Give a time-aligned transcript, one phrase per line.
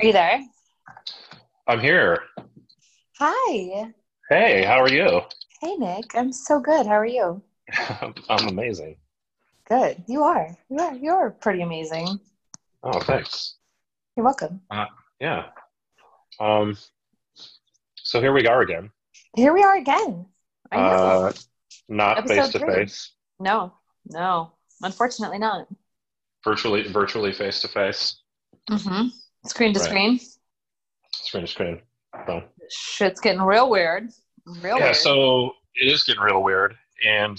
[0.00, 0.40] Are you there?
[1.68, 2.18] I'm here.
[3.18, 3.92] Hi.
[4.28, 5.20] Hey, how are you?
[5.60, 6.16] Hey, Nick.
[6.16, 6.84] I'm so good.
[6.84, 7.40] How are you?
[8.00, 8.96] I'm amazing.
[9.68, 10.02] Good.
[10.08, 10.56] You are.
[10.68, 10.94] You are.
[10.96, 12.18] You're pretty amazing.
[12.82, 13.54] Oh, thanks.
[14.16, 14.60] You're welcome.
[15.20, 15.44] Yeah.
[16.40, 16.76] Um.
[17.94, 18.90] So here we are again.
[19.36, 20.26] Here we are again.
[20.72, 20.82] I know.
[20.82, 21.32] Uh,
[21.88, 23.12] not face to face.
[23.38, 23.72] no,
[24.06, 24.52] no.
[24.82, 25.68] Unfortunately, not.
[26.42, 28.16] Virtually, virtually face to face.
[28.68, 29.08] Mm-hmm.
[29.46, 29.88] Screen to Right.
[29.88, 30.20] screen.
[31.12, 31.82] Screen to screen.
[32.26, 34.10] So, Shit's getting real weird.
[34.46, 34.84] Real yeah.
[34.84, 34.96] weird.
[34.96, 37.38] So it is getting real weird, and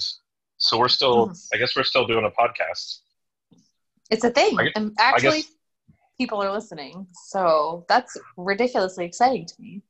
[0.58, 1.28] so we're still.
[1.28, 1.48] Mhm.
[1.54, 3.00] I guess we're still doing a podcast.
[4.08, 4.56] it's a thing.
[4.60, 5.52] I and actually, guess-
[6.16, 7.08] people are listening.
[7.26, 9.82] So that's ridiculously exciting to me.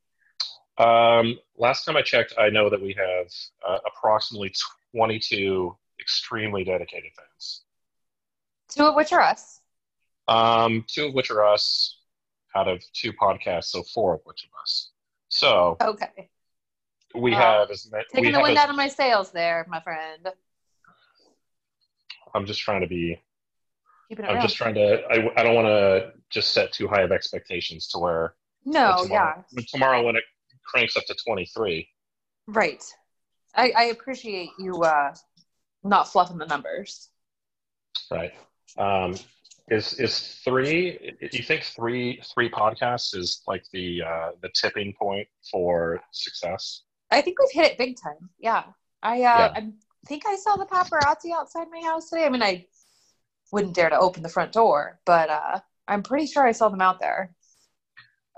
[0.78, 3.26] Um, last time I checked, I know that we have
[3.66, 4.54] uh, approximately
[4.94, 7.64] 22 extremely dedicated fans.
[8.68, 9.60] Two of which are us.
[10.28, 11.95] Um, two of which are us
[12.56, 14.90] out of two podcasts, so four of which of us.
[15.28, 16.30] So Okay.
[17.14, 18.04] we Uh, have as many.
[18.12, 20.28] Taking the wind as- out of my sails there, my friend.
[22.34, 23.20] I'm just trying to be.
[24.08, 24.42] Keeping it I'm real.
[24.42, 25.04] just trying to.
[25.10, 29.44] I, I don't want to just set too high of expectations to where no, tomorrow,
[29.52, 29.62] yeah.
[29.68, 30.24] tomorrow when it
[30.64, 31.88] cranks up to 23.
[32.46, 32.84] Right.
[33.54, 35.14] I, I appreciate you uh,
[35.82, 37.08] not fluffing the numbers.
[38.10, 38.32] Right.
[38.76, 39.16] Um,
[39.68, 41.16] is is three?
[41.20, 46.82] Do you think three three podcasts is like the uh, the tipping point for success?
[47.10, 48.30] I think we've hit it big time.
[48.38, 48.64] Yeah.
[49.02, 49.52] I uh, Yeah.
[49.56, 49.68] I
[50.06, 52.26] think I saw the paparazzi outside my house today.
[52.26, 52.66] I mean, I
[53.52, 56.80] wouldn't dare to open the front door, but uh, I'm pretty sure I saw them
[56.80, 57.34] out there.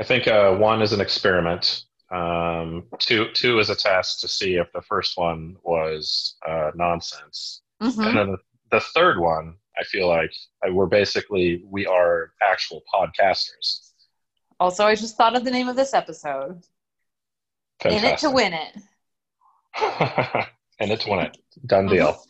[0.00, 1.84] I think uh, one is an experiment.
[2.10, 7.60] Um, two two is a test to see if the first one was uh, nonsense,
[7.82, 8.06] Mhm.
[8.06, 8.38] and then the,
[8.70, 10.32] the third one, I feel like
[10.70, 13.92] we're basically we are actual podcasters.
[14.60, 16.62] Also, I just thought of the name of this episode.
[17.84, 18.76] In it to win it.
[20.80, 21.38] In it to win it.
[21.66, 21.94] Done uh-huh.
[21.94, 22.22] deal.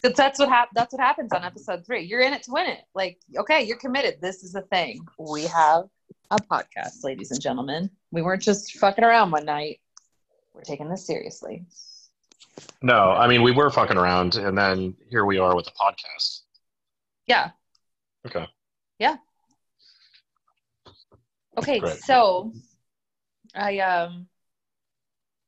[0.00, 2.04] Because that's what hap- that's what happens on episode three.
[2.04, 2.80] You're in it to win it.
[2.94, 4.20] Like, okay, you're committed.
[4.20, 5.00] This is a thing.
[5.18, 5.84] We have
[6.30, 7.90] a podcast, ladies and gentlemen.
[8.12, 9.80] We weren't just fucking around one night.
[10.54, 11.66] We're taking this seriously.
[12.82, 16.42] No, I mean we were fucking around, and then here we are with the podcast.
[17.26, 17.50] Yeah.
[18.26, 18.46] Okay.
[18.98, 19.16] Yeah.
[21.56, 21.96] Okay, Great.
[22.04, 22.52] so
[23.54, 24.28] I um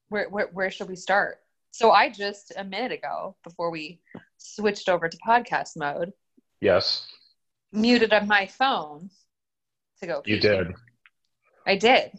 [0.08, 1.38] where, where where should we start?
[1.70, 4.00] So I just a minute ago, before we
[4.38, 6.12] switched over to podcast mode,
[6.60, 7.06] Yes,
[7.72, 9.08] muted up my phone
[10.00, 10.22] to go.
[10.26, 10.40] you pee.
[10.40, 10.74] did.
[11.66, 12.10] I did.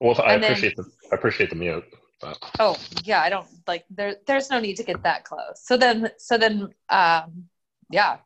[0.00, 1.84] Well, I And then- appreciate the I appreciate the mute,
[2.20, 4.16] but Oh yeah, I don't like there.
[4.26, 5.62] There's no need to get that close.
[5.62, 7.44] So then, so then, um,
[7.90, 8.18] yeah,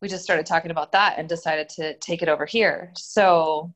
[0.00, 2.92] we just started talking about that and decided to take it over here.
[2.96, 3.72] So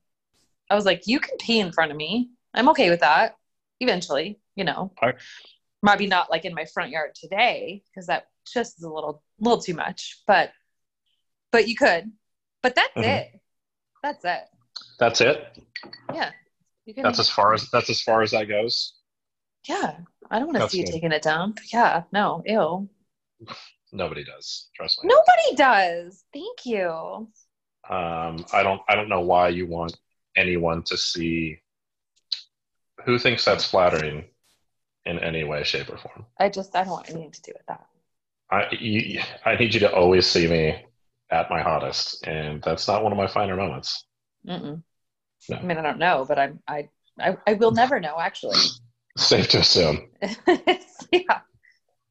[0.70, 2.30] I was like, you can pee in front of me.
[2.54, 3.36] I'm okay with that.
[3.80, 5.14] Eventually, you know, I-
[5.82, 9.60] maybe not like in my front yard today because that just is a little, little
[9.60, 10.22] too much.
[10.26, 10.52] But,
[11.52, 12.10] but you could.
[12.62, 13.04] But that's Mhm.
[13.04, 13.40] it.
[14.02, 14.48] That's it.
[14.98, 15.58] that's it.
[16.12, 16.30] Yeah.
[16.96, 18.97] That's as far as that's as far as that goes.
[19.68, 19.96] Yeah.
[20.30, 21.60] I don't want to see you taking a dump.
[21.72, 22.02] Yeah.
[22.12, 22.42] No.
[22.44, 22.88] Ew.
[23.92, 24.68] Nobody does.
[24.74, 25.08] Trust me.
[25.08, 26.24] Nobody does.
[26.32, 26.88] Thank you.
[27.88, 28.82] Um, I don't.
[28.88, 29.96] I don't know why you want
[30.36, 31.58] anyone to see.
[33.06, 34.24] Who thinks that's flattering,
[35.06, 36.26] in any way, shape, or form?
[36.38, 37.86] I just I don't want anything to do with that.
[38.50, 40.84] I you, I need you to always see me
[41.30, 44.04] at my hottest, and that's not one of my finer moments.
[44.46, 44.82] Mm-mm.
[45.48, 45.56] No.
[45.56, 48.16] I mean, I don't know, but I'm I I, I will never know.
[48.20, 48.58] Actually,
[49.18, 50.08] Safe to assume.
[51.12, 51.40] yeah.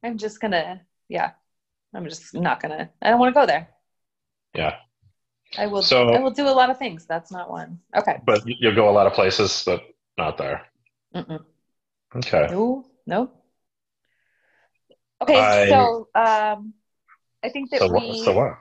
[0.02, 1.32] I'm just gonna yeah.
[1.94, 2.90] I'm just not gonna.
[3.00, 3.68] I don't want to go there.
[4.54, 4.76] Yeah,
[5.56, 5.82] I will.
[5.82, 7.06] So- I will do a lot of things.
[7.06, 7.80] That's not one.
[7.96, 8.20] Okay.
[8.26, 9.82] but you- you'll go a lot of places, but
[10.18, 10.66] not there.
[11.14, 11.42] Mm-mm.
[12.16, 12.48] Okay.
[12.50, 12.84] No.
[13.06, 13.30] No.
[15.22, 15.40] Okay.
[15.40, 16.74] I- so um,
[17.42, 17.94] I think that So we.
[17.94, 18.24] what?
[18.24, 18.58] So what?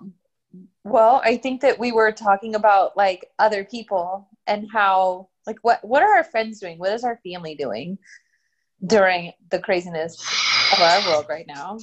[0.86, 5.84] Well, I think that we were talking about like other people and how like what
[5.84, 6.80] what are our friends doing?
[6.80, 7.98] What is our family doing
[8.86, 10.22] during the craziness
[10.74, 11.78] of our world right now?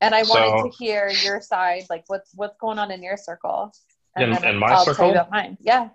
[0.00, 3.16] And I wanted So- to hear your side, like what's what's going on in your
[3.16, 3.72] circle.
[4.16, 5.10] In- in my I'll circle?
[5.10, 5.56] about mine.
[5.60, 5.90] Yeah.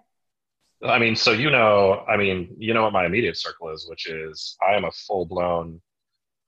[0.83, 4.07] I mean, so you know, I mean, you know what my immediate circle is, which
[4.07, 5.81] is I am a full blown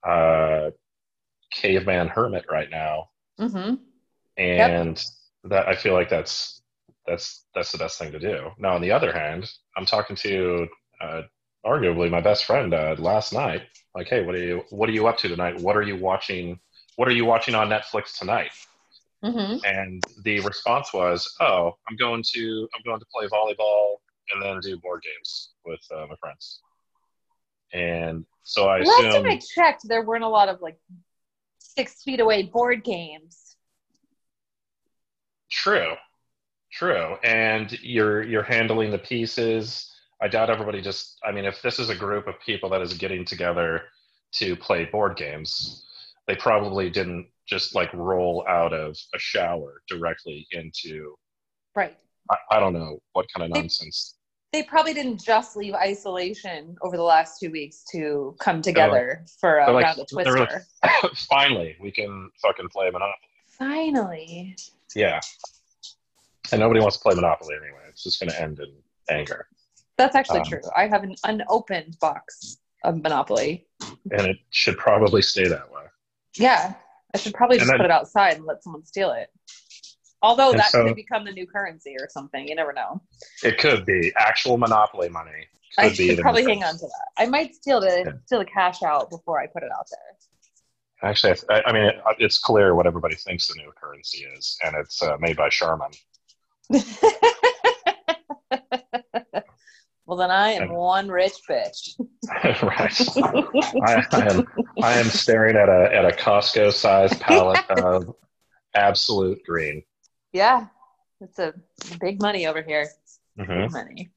[0.02, 0.70] uh,
[1.52, 3.10] caveman hermit right now,
[3.40, 3.74] Mm-hmm.
[4.36, 5.04] and
[5.44, 6.60] that I feel like that's
[7.06, 8.50] that's that's the best thing to do.
[8.58, 10.66] Now, on the other hand, I'm talking to
[11.00, 11.22] uh,
[11.64, 13.62] arguably my best friend uh, last night.
[13.94, 15.60] Like, hey, what are you what are you up to tonight?
[15.60, 16.58] What are you watching?
[16.96, 18.50] What are you watching on Netflix tonight?
[19.24, 19.56] Mm-hmm.
[19.64, 23.94] and the response was, "Oh, I'm going to I'm going to play volleyball
[24.32, 26.60] and then do board games with uh, my friends."
[27.72, 30.76] And so I Last time assume I checked, there weren't a lot of like
[31.58, 33.56] six feet away board games.
[35.50, 35.94] true,
[36.70, 39.90] true, and you're you're handling the pieces.
[40.24, 41.18] I doubt everybody just.
[41.22, 43.82] I mean, if this is a group of people that is getting together
[44.32, 45.84] to play board games,
[46.26, 51.14] they probably didn't just like roll out of a shower directly into.
[51.76, 51.94] Right.
[52.30, 54.14] I, I don't know what kind of They- nonsense
[54.54, 59.58] They probably didn't just leave isolation over the last two weeks to come together for
[59.58, 61.16] a like- round of they're like- Twister.
[61.28, 63.12] finally we can fucking play monopoly
[63.46, 64.56] Finally.
[64.94, 65.20] yeah
[66.52, 68.72] and nobody wants to play monopoly anyway it's just going to end in
[69.10, 69.46] anger
[69.96, 70.60] That's actually Um, true.
[70.76, 73.66] I have an unopened box of Monopoly.
[74.10, 75.84] and it should probably stay that way
[76.36, 76.74] Yeah.
[77.14, 79.30] I should probably just put it outside and let someone steal it.
[80.20, 82.48] Although that so- could become the new currency or something.
[82.48, 83.00] You never know.
[83.42, 85.48] it could be actual monopoly money
[85.78, 87.08] I should probably hang on to that.
[87.18, 88.12] I might steal the Yeah.
[88.26, 91.10] steal the cash out before I put it out there.
[91.10, 94.74] actually I, I mean it, it's clear what everybody thinks the new currency is and
[94.76, 95.90] it's uh, made by Charmin
[100.06, 101.98] well, then I am And- one rich bitch.
[102.62, 103.00] right
[103.86, 104.46] I, I am
[104.82, 108.14] i am staring at a at a costco sized pallet of
[108.74, 109.82] absolute green
[110.34, 110.66] yeah,
[111.20, 111.54] it's a
[112.00, 112.88] big money over here.
[113.38, 113.62] Mhm.
[113.62, 114.10] Big money.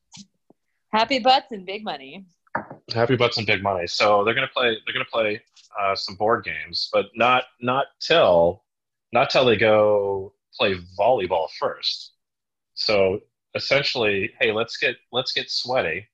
[0.92, 2.25] Happy butts and big money.
[2.92, 3.86] Happy butts and big money.
[3.86, 4.75] So they're gonna play.
[4.84, 5.39] They're gonna play
[5.80, 8.63] uh, some board games, but not not till
[9.13, 12.13] not till they go play volleyball first.
[12.74, 13.19] So
[13.56, 16.08] essentially, hey, let's get let's get sweaty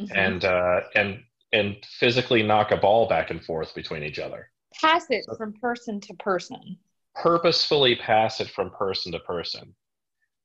[0.00, 0.16] Mhm.
[0.16, 4.50] and uh, and and physically knock a ball back and forth between each other.
[4.80, 6.78] pass it from person to person.
[7.14, 9.74] Purposefully pass it from person to person.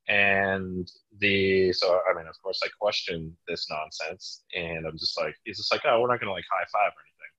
[0.08, 5.34] And the so I mean, of course, I question this nonsense, and I'm just like,
[5.44, 7.32] he's just like, oh, we're not gonna like high five or anything.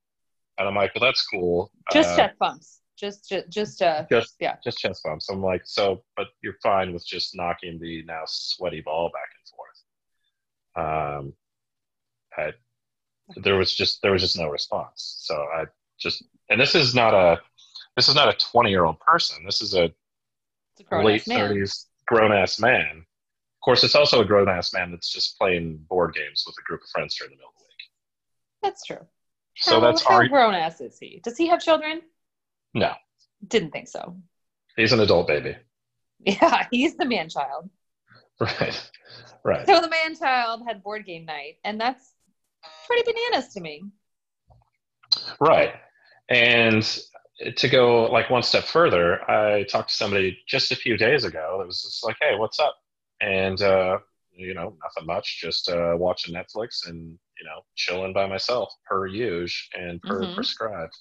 [0.58, 1.72] And I'm like, well, that's cool.
[1.92, 2.82] Just Uh, chest bumps.
[2.98, 4.56] Just, just, just uh, just yeah.
[4.64, 5.30] just chest bumps.
[5.30, 10.86] I'm like, so, but you're fine with just knocking the now sweaty ball back and
[10.86, 11.28] forth.
[11.28, 11.34] Um,
[12.38, 12.54] I,
[13.42, 15.18] there was just there was just no response.
[15.20, 15.66] So I
[16.00, 17.42] just, and this is not a
[17.96, 19.44] this is not a 20 year old person.
[19.46, 19.92] This is a
[20.92, 22.98] a late ass 30s grown ass man.
[22.98, 26.64] Of course, it's also a grown ass man that's just playing board games with a
[26.64, 27.90] group of friends during the middle of the week.
[28.62, 29.08] That's true.
[29.58, 31.22] So how, that's how our grown ass is he?
[31.24, 32.02] Does he have children?
[32.76, 32.94] No.
[33.48, 34.18] Didn't think so.
[34.76, 35.56] He's an adult baby,
[36.20, 37.70] Yeah, he's the man child.
[38.40, 38.92] right?
[39.44, 39.66] Right.
[39.66, 42.14] So the man child had board game night, and that's
[42.88, 43.84] pretty bananas to me.
[45.40, 45.74] Right.
[46.30, 46.84] And
[47.58, 51.58] to go like one step further, I talked to somebody just a few days ago
[51.60, 52.76] that was just like, hey, what's up?
[53.22, 54.00] And, uh,
[54.34, 59.06] you know, nothing much, just uh, watching Netflix and, you know, chilling by myself per
[59.08, 60.36] use and per Mhm.
[60.36, 60.94] prescribed.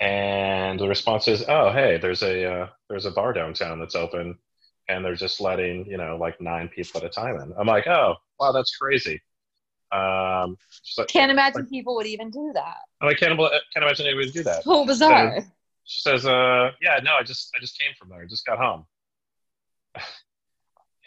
[0.00, 4.38] And the response is, oh, hey, there's a, uh, there's a bar downtown that's open
[4.88, 7.52] and they're just letting, you know, like nine people at a time in.
[7.58, 9.20] I'm like, oh, wow, that's crazy.
[9.90, 10.56] Um,
[10.96, 12.76] like, Can't imagine people would even do that.
[13.00, 14.64] I can't, can't imagine anybody would do that.
[14.64, 15.40] So bizarre.
[15.84, 18.20] She says, uh, yeah, no, I just I just came from there.
[18.20, 18.84] I just got home.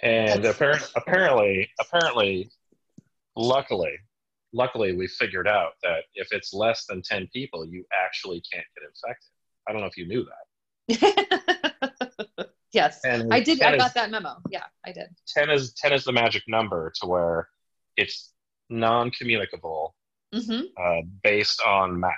[0.01, 2.51] and That's- apparent, apparently, apparently,
[3.35, 3.99] luckily,
[4.53, 8.83] luckily, we figured out that if it's less than ten people, you actually can't get
[8.87, 9.29] infected.
[9.67, 10.45] I don't know if you knew that.
[12.73, 13.59] yes, And I did.
[13.59, 14.37] 10 I is, got that memo.
[14.49, 15.07] Yeah, I did.
[15.27, 17.47] ten is ten is the magic number to where
[17.97, 18.33] it's
[18.69, 19.95] non-communicable
[20.33, 22.13] hmm uh, based on math.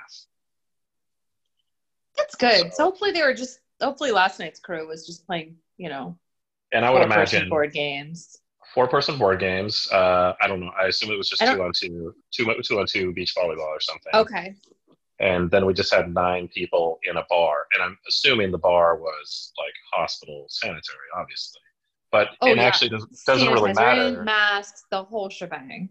[2.18, 2.62] That's good.
[2.62, 3.60] So, So- hopefully they were just.
[3.82, 6.18] Hopefully last night's crew was just playing, you know,
[6.72, 8.38] And I would imagine board games.
[8.74, 9.88] Four person board games.
[9.92, 10.72] Uh, I don't know.
[10.80, 13.80] I assume it was just two on two, two, two on two beach volleyball or
[13.80, 14.12] something.
[14.13, 14.56] Okay.
[15.20, 17.68] And then we just had nine people in a bar.
[17.74, 21.62] And I'm assuming the bar was like hospital sanitary, obviously.
[22.12, 22.63] But Oh, it yeah.
[22.63, 24.24] actually doesn't, doesn't really matter.
[24.24, 25.89] Masks, the whole shebang.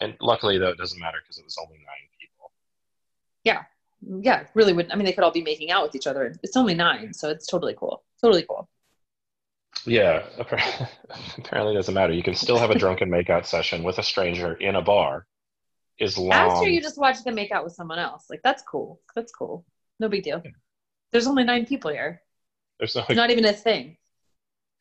[0.00, 2.52] And luckily, though, it doesn't matter because it was only nine people.
[3.44, 3.62] Yeah,
[4.00, 4.46] Yeah.
[4.54, 4.92] really wouldn't.
[4.92, 6.34] I mean, they could all be making out with each other.
[6.42, 8.02] It's only nine, so it's totally cool.
[8.20, 8.68] Totally cool.
[9.86, 12.12] Yeah, apparently, doesn't matter.
[12.12, 15.26] You can still have a drunken makeout session with a stranger in a bar
[16.00, 19.00] as long After you just watch them make out with someone else, like that's cool.
[19.14, 19.64] That's cool.
[20.00, 20.42] No big deal.
[21.12, 22.22] There's only nine people here.
[22.78, 23.96] there's no It's not even a thing.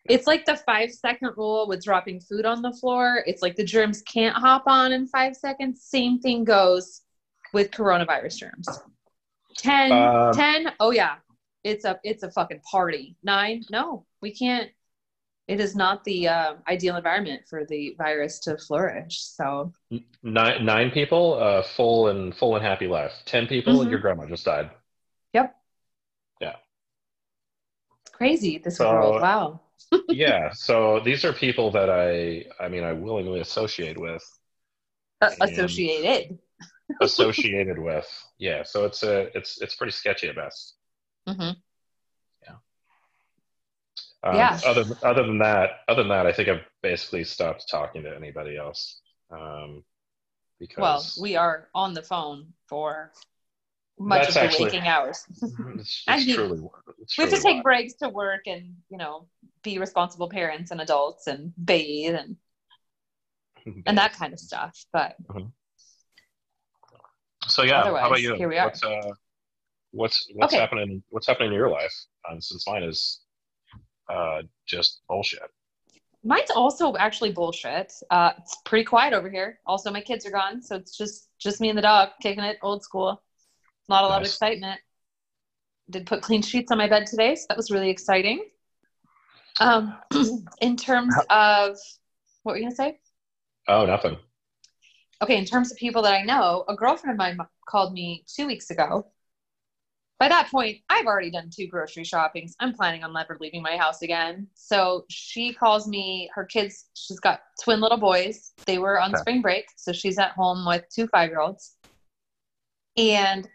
[0.05, 3.23] It's like the five second rule with dropping food on the floor.
[3.25, 5.83] It's like the germs can't hop on in five seconds.
[5.83, 7.01] Same thing goes
[7.53, 8.67] with coronavirus germs.
[9.57, 11.15] 10, Um, 10, oh yeah.
[11.63, 13.17] it's a it's a fucking party.
[13.23, 14.69] Nine, no, we can't.
[15.47, 19.21] It is not the uh, ideal environment for the virus to flourish.
[19.23, 19.71] So
[20.21, 23.13] nine nine people, uh, full and full and happy life.
[23.25, 23.89] Ten people, Mhm.
[23.89, 24.69] your grandma just died.
[25.33, 25.55] Yep.
[26.41, 26.55] Yeah.
[28.01, 29.21] It's crazy this So- world.
[29.21, 29.61] Wow.
[30.09, 30.51] yeah.
[30.53, 34.23] So these are people that I, I mean, I willingly associate with,
[35.21, 36.39] Uh, associated.
[37.01, 38.07] associated with.
[38.37, 38.63] Yeah.
[38.63, 40.75] So it's a, it's, it's pretty sketchy at best.
[41.27, 41.51] hmm
[44.23, 44.59] Um, Yeah.
[44.65, 48.57] Other other than that, other than that, I think I've basically stopped talking to anybody
[48.57, 49.01] else.
[49.29, 49.83] Um,
[50.59, 53.11] because Well, we are on the phone for
[53.99, 55.23] much of the actually- waking hours.
[55.41, 56.67] it's, it's mean, truly
[56.99, 59.27] it's we have to truly take breaks to work and you know
[59.63, 62.37] be responsible parents and adults and bathe and
[63.85, 64.75] and that kind of stuff.
[64.93, 65.15] But
[67.47, 68.35] So yeah, how about you?
[68.35, 68.65] here we are.
[68.65, 69.11] What's uh,
[69.91, 70.61] what's what's Okay.
[70.61, 71.03] happening?
[71.09, 71.93] What's happening in your life?
[72.29, 73.21] Um, since mine is
[74.09, 75.49] uh, just bullshit.
[76.23, 77.93] mine's also actually bullshit.
[78.09, 79.59] Uh, it's pretty quiet over here.
[79.65, 82.57] Also, my kids are gone, so it's just just me and the dog kicking it
[82.61, 83.21] old school.
[83.89, 84.79] Not a lot of excitement.
[85.89, 88.43] Did put clean sheets on my bed today, so that was really exciting.
[89.59, 89.95] Um,
[90.61, 91.77] in terms of
[92.43, 92.99] what were you gonna say?
[93.67, 94.17] Oh, nothing.
[95.21, 97.37] okay, in terms of people that I know, a girlfriend of mine
[97.67, 99.07] called me two weeks ago.
[100.19, 102.55] By that point, I've already done two grocery shoppings.
[102.59, 104.47] I'm planning on never leaving my house again.
[104.55, 108.53] So she calls me, her kids, she's got twin little boys.
[108.65, 109.19] They were on Okay.
[109.21, 109.65] spring break.
[109.75, 111.75] So she's at home with two five year olds.
[112.97, 113.47] And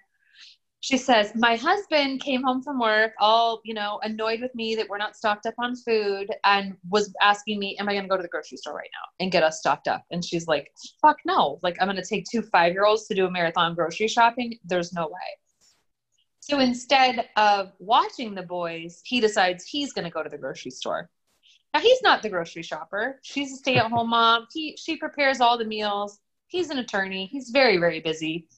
[0.81, 4.89] she says, My husband came home from work all, you know, annoyed with me that
[4.89, 8.17] we're not stocked up on food and was asking me, Am I going to go
[8.17, 10.05] to the grocery store right now and get us stocked up?
[10.13, 11.59] And she's like, Fuck no.
[11.65, 14.59] Like, I'm going to take two five year olds to do a marathon grocery shopping.
[14.65, 15.42] There's no way.
[16.43, 20.73] So instead of watching the boys, he decides he's going to go to the grocery
[20.73, 21.09] store.
[21.73, 23.21] Now he's not the grocery shopper.
[23.23, 24.49] She's a stay-at-home mom.
[24.53, 26.19] He she prepares all the meals.
[26.49, 27.27] He's an attorney.
[27.27, 28.49] He's very very busy.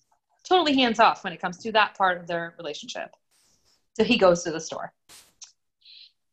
[0.49, 3.15] Totally hands off when it comes to that part of their relationship.
[3.99, 4.95] So he goes to the store.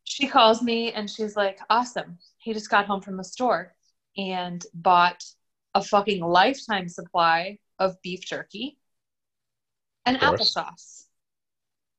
[0.06, 2.18] She calls me and she's like, "Awesome.
[2.38, 3.76] He just got home from the store
[4.18, 5.22] and bought
[5.76, 8.78] a fucking lifetime supply of beef jerky
[10.06, 11.08] and applesauce.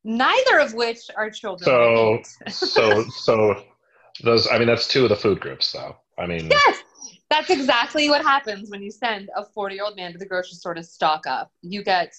[0.04, 3.62] Neither of which are children So so so
[4.24, 4.48] those.
[4.50, 5.96] I mean, that's two of the food groups, though.
[6.18, 6.82] I mean, Yes,
[7.30, 10.56] that's exactly what happens when you send a 40 year old man to the grocery
[10.56, 11.52] store to stock up.
[11.62, 12.14] You get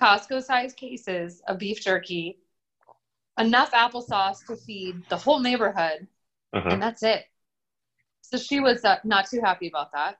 [0.00, 2.38] Costco sized cases of beef jerky,
[3.38, 6.06] enough applesauce to feed the whole neighborhood,
[6.52, 7.24] mhm, and that's it.
[8.22, 10.18] So she was uh, not too happy about that.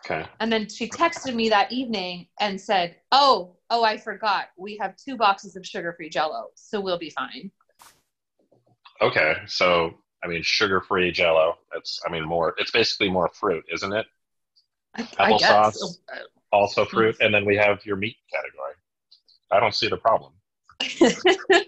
[0.00, 0.26] okay.
[0.40, 4.46] And then she texted me that evening and said, Oh, oh, I forgot.
[4.56, 7.50] We have two boxes of sugar free jello, so we'll be fine.
[9.00, 11.56] Okay, so I mean, sugar-free Jello.
[11.74, 12.54] It's, I mean, more.
[12.58, 14.06] It's basically more fruit, isn't it?
[14.94, 15.38] I, Applesauce.
[15.40, 15.82] guess.
[15.82, 16.18] Uh,
[16.52, 16.90] also hmm.
[16.90, 18.74] fruit, and then we have your meat category.
[19.50, 20.32] I don't see the problem.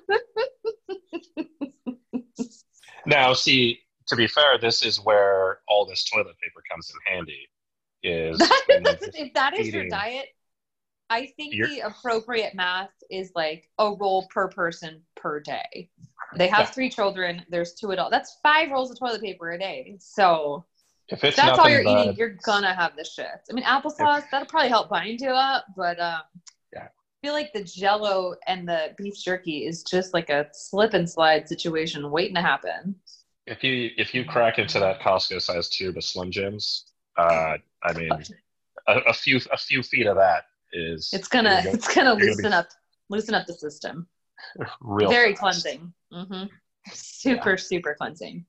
[3.07, 7.49] Now, see, to be fair, this is where all this toilet paper comes in handy.
[8.03, 10.27] Is when if that is your diet,
[11.11, 15.91] I think You're- the appropriate math is like a roll per person per day.
[16.37, 16.67] They have Yeah.
[16.73, 17.45] three children.
[17.49, 18.11] There's two adults.
[18.11, 19.97] That's five rolls of toilet paper a day.
[20.01, 20.65] So
[21.09, 22.17] if it's that's all you're but, eating.
[22.17, 23.29] You're gonna have the shit.
[23.51, 26.23] I mean, applesauce that'll probably help bind you up, but um,
[26.73, 26.85] Yeah.
[26.89, 31.09] I feel like the Jello and the beef jerky is just like a slip and
[31.09, 32.99] slide situation waiting to happen.
[33.47, 36.87] if you if you crack into that Costco-sized tube of Slim Jims,
[37.19, 38.11] uh, I mean,
[38.89, 42.15] a, a few a few feet of that is It's gonna you're it's gonna you're
[42.17, 42.69] gonna loosen be- up
[43.09, 44.07] loosen up the system.
[44.81, 45.41] real very fast.
[45.41, 46.45] cleansing hmm
[46.93, 48.45] super super cleansing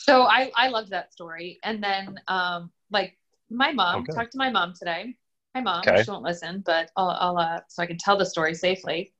[0.00, 3.16] so i i loved that story and then um like
[3.50, 4.12] my mom Okay.
[4.14, 5.14] talked to my mom today
[5.54, 6.02] hi mom Okay.
[6.02, 9.12] she won't listen but i'll, I'll uh, so i can tell the story safely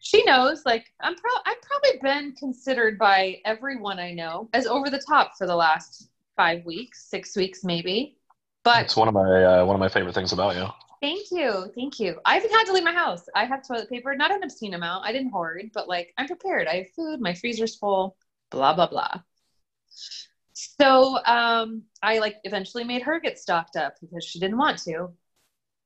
[0.00, 4.90] she knows like i'm pro i've probably been considered by everyone i know as over
[4.90, 8.16] the top for the last five weeks six weeks maybe
[8.64, 10.66] but It's one of my uh, one of my favorite things about you.
[11.02, 11.68] Thank you.
[11.74, 12.20] Thank you.
[12.24, 13.24] I haven't had to leave my house.
[13.34, 15.04] I have toilet paper, not an obscene amount.
[15.04, 16.68] I didn't hoard, but like I'm prepared.
[16.68, 18.16] I have food, my freezer's full,
[18.50, 19.20] blah, blah, blah.
[20.52, 25.08] So um, I like eventually made her get stocked up because she didn't want to.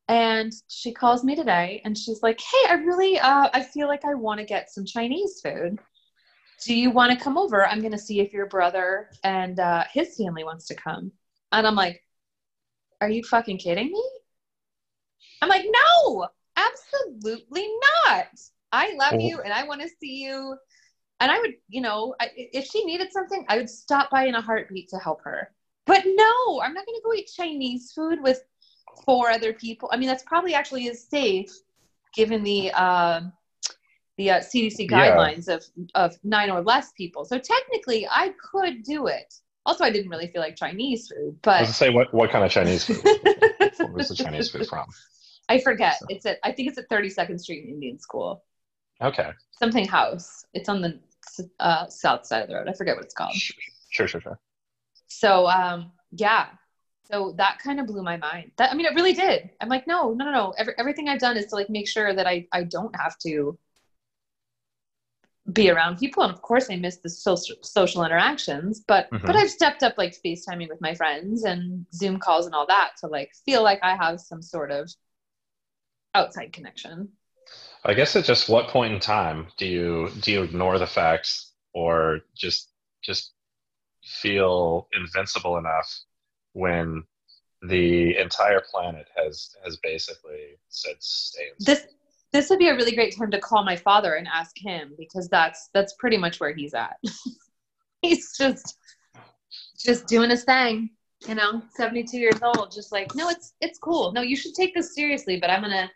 [0.08, 4.04] And she calls me today and she's like, Hey, I really uh, I feel like
[4.04, 5.78] I want to get some Chinese food.
[6.66, 7.66] Do you want to come over?
[7.66, 11.10] I'm gonna see if your brother and uh, his family wants to come.
[11.52, 12.02] And I'm like,
[13.00, 14.04] Are you fucking kidding me?
[15.42, 17.68] I'm like, no, absolutely
[18.04, 18.28] not.
[18.72, 20.56] I love you and I want to see you.
[21.20, 24.34] And I would, you know, I, if she needed something, I would stop by in
[24.34, 25.50] a heartbeat to help her.
[25.86, 28.42] But no, I'm not going to go eat Chinese food with
[29.04, 29.88] four other people.
[29.92, 31.50] I mean, that's probably actually is safe
[32.14, 33.20] given the uh,
[34.18, 35.54] the uh, CDC guidelines yeah.
[35.54, 35.64] of
[35.94, 37.24] of nine or less people.
[37.24, 39.32] So technically, I could do it.
[39.64, 42.44] Also, I didn't really feel like Chinese food, but I was say what what kind
[42.44, 43.00] of Chinese food?
[43.90, 44.86] Where's the Chinese food from?
[45.48, 45.98] I forget.
[45.98, 46.06] So.
[46.08, 48.42] It's at I think it's at 32nd Street Indian School.
[49.00, 49.30] Okay.
[49.52, 50.44] Something house.
[50.54, 50.98] It's on the
[51.60, 52.68] uh, south side of the road.
[52.68, 53.34] I forget what it's called.
[53.34, 54.38] Sure, sure, sure.
[55.08, 56.46] So um, yeah,
[57.10, 58.52] so that kind of blew my mind.
[58.56, 59.50] That I mean, it really did.
[59.60, 60.54] I'm like, no, no, no, no.
[60.58, 63.58] Every, everything I've done is to like make sure that I I don't have to
[65.52, 68.80] be around people, and of course, I miss the social social interactions.
[68.86, 69.26] But mm-hmm.
[69.26, 72.92] but I've stepped up like FaceTiming with my friends and Zoom calls and all that
[73.00, 74.92] to like feel like I have some sort of
[76.16, 77.10] outside connection.
[77.84, 81.52] I guess at just what point in time do you do you ignore the facts
[81.72, 82.70] or just
[83.02, 83.32] just
[84.02, 85.88] feel invincible enough
[86.52, 87.04] when
[87.62, 91.86] the entire planet has has basically said stay this
[92.32, 95.28] this would be a really great time to call my father and ask him because
[95.28, 96.96] that's that's pretty much where he's at.
[98.02, 98.76] He's just
[99.78, 100.90] just doing his thing
[101.26, 104.12] you know 72 years old just like no it's it's cool.
[104.12, 105.90] No you should take this seriously but i'm gonna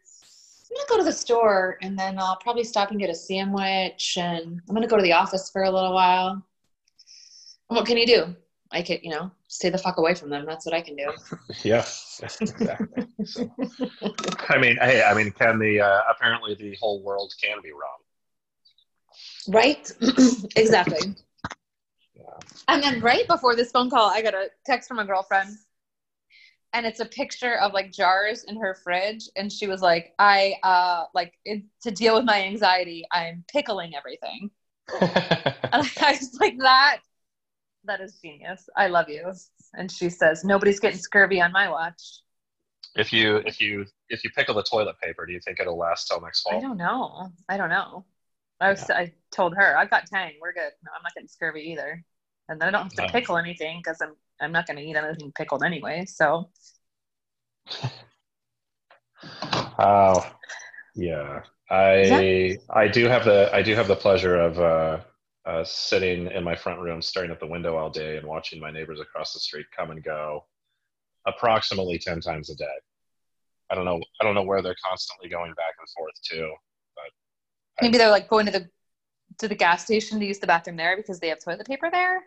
[0.71, 4.17] i'm gonna go to the store and then i'll probably stop and get a sandwich
[4.19, 6.45] and i'm gonna go to the office for a little while
[7.69, 8.35] what can you do
[8.73, 10.47] I could, you know, stay the fuck away from them.
[10.47, 11.13] That's what I can do.
[11.65, 11.85] yeah,
[12.23, 13.07] exactly.
[13.25, 13.51] so,
[14.49, 17.99] I mean, hey, I mean, can the uh, apparently the whole world can be wrong,
[19.49, 19.91] right?
[20.57, 21.17] exactly.
[22.15, 22.23] Yeah.
[22.69, 25.57] And then right before this phone call, I got a text from a girlfriend,
[26.73, 30.57] and it's a picture of like jars in her fridge, and she was like, "I
[30.63, 34.51] uh like it, to deal with my anxiety, I'm pickling everything."
[35.01, 37.01] and I was like, "That."
[37.85, 38.69] that is genius.
[38.77, 39.33] I love you.
[39.75, 42.21] And she says, nobody's getting scurvy on my watch.
[42.97, 46.09] If you if you if you pickle the toilet paper, do you think it'll last
[46.09, 46.57] till next fall?
[46.57, 47.31] I don't know.
[47.49, 48.05] I don't know.
[48.61, 48.97] I was yeah.
[48.97, 50.33] I told her I've got Tang.
[50.41, 50.73] We're good.
[50.83, 52.05] No, I'm not getting scurvy either.
[52.49, 53.13] And then I don't have to uh.
[53.13, 56.07] pickle anything because I'm I'm not going to eat anything pickled anyway.
[56.07, 56.51] So.
[59.79, 60.31] Oh,
[60.95, 61.43] yeah.
[61.71, 62.59] I.
[62.71, 65.01] I do have the I do have the pleasure of uh,
[65.47, 68.71] uh, sitting in my front room staring at the window all day and watching my
[68.71, 70.45] neighbors across the street come and go
[71.27, 72.67] approximately 10 times a day
[73.71, 76.53] i don't know i don't know where they're constantly going back and forth to
[76.95, 78.69] but maybe I, they're like going to the
[79.39, 82.23] to the gas station to use the bathroom there because they have toilet paper there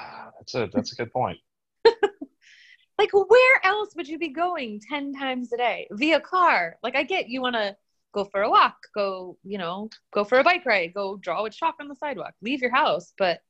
[0.00, 1.38] Ah, that's a that's a good point
[2.98, 7.02] like where else would you be going 10 times a day via car like i
[7.02, 7.76] get you want to
[8.12, 11.50] go for a walk, go, you know, go for a bike ride, go draw a
[11.50, 13.12] chalk on the sidewalk, leave your house.
[13.16, 13.40] But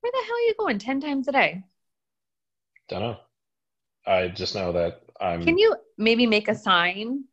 [0.00, 1.62] where the hell are you going 10 times a day?
[2.88, 3.16] Don't know.
[4.06, 5.42] I just know that I'm.
[5.42, 7.24] Can you maybe make a sign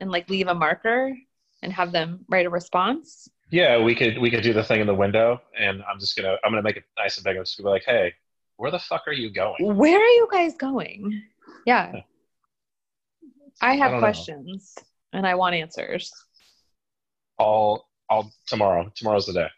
[0.00, 1.14] and like leave a marker
[1.62, 3.28] and have them write a response?
[3.50, 6.36] Yeah, we could we could do the thing in the window, and I'm just gonna
[6.44, 7.36] I'm gonna make it nice and big.
[7.36, 8.12] I'm just gonna be like, hey,
[8.56, 9.76] where the fuck are you going?
[9.76, 11.22] Where are you guys going?
[11.64, 12.00] Yeah,
[13.60, 14.74] I have I questions.
[14.76, 16.12] Know and I want answers.
[17.38, 18.90] I'll I'll tomorrow.
[18.94, 19.48] Tomorrow's the day.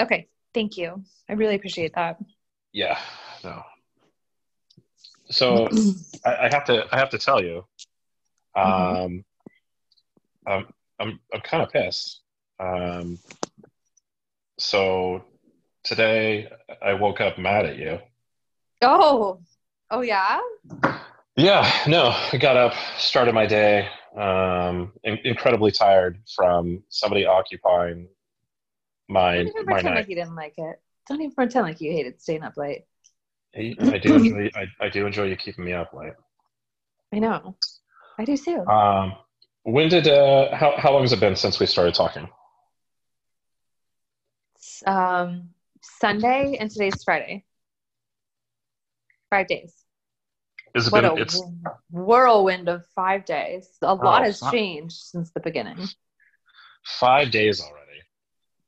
[0.00, 0.28] Okay.
[0.54, 1.02] Thank you.
[1.28, 2.18] I really appreciate that.
[2.72, 2.98] Yeah.
[3.44, 3.62] No.
[5.30, 5.68] So
[6.24, 7.64] I, I, have to I have to tell you,
[8.56, 8.70] mm-hmm.
[8.70, 9.24] um,
[10.46, 10.50] mm-hmm.
[10.50, 10.66] I'm
[10.98, 12.20] I'm I'm kind of pissed.
[12.60, 13.18] Um,
[14.58, 15.24] so
[15.84, 16.50] today
[16.82, 17.98] I woke up mad at you.
[18.82, 19.40] Oh,
[19.90, 20.40] oh yeah.
[21.36, 21.70] Yeah.
[21.86, 28.08] No, I got up, started my day, um, in- incredibly tired from somebody occupying
[29.08, 30.00] my Don't even my pretend night.
[30.00, 30.80] like you didn't like it.
[31.08, 32.84] Don't even pretend like you hated staying up late.
[33.56, 36.12] I, I do enjoy I, I do enjoy you keeping me up late.
[37.14, 37.56] I know.
[38.18, 38.66] I do too.
[38.66, 39.14] Um,
[39.62, 42.28] when did uh, how how long has it been since we started talking?
[44.86, 45.50] Um,
[45.82, 47.44] Sunday and today's Friday.
[49.30, 49.74] Five days.
[50.74, 51.40] Is it what been, a it's,
[51.90, 53.68] whirlwind of five days.
[53.82, 55.86] A lot oh, has changed since the beginning.
[56.84, 57.88] Five days already.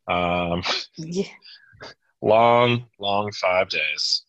[0.08, 0.62] Um,
[0.96, 1.24] yeah.
[2.22, 4.24] Long, long five days.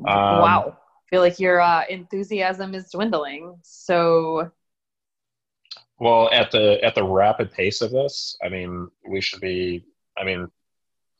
[0.00, 0.76] Um, wow.
[0.76, 3.58] I feel like your uh, enthusiasm is dwindling.
[3.62, 4.50] So.
[6.00, 9.84] Well, at the at the rapid pace of this, I mean, we should be.
[10.18, 10.48] I mean,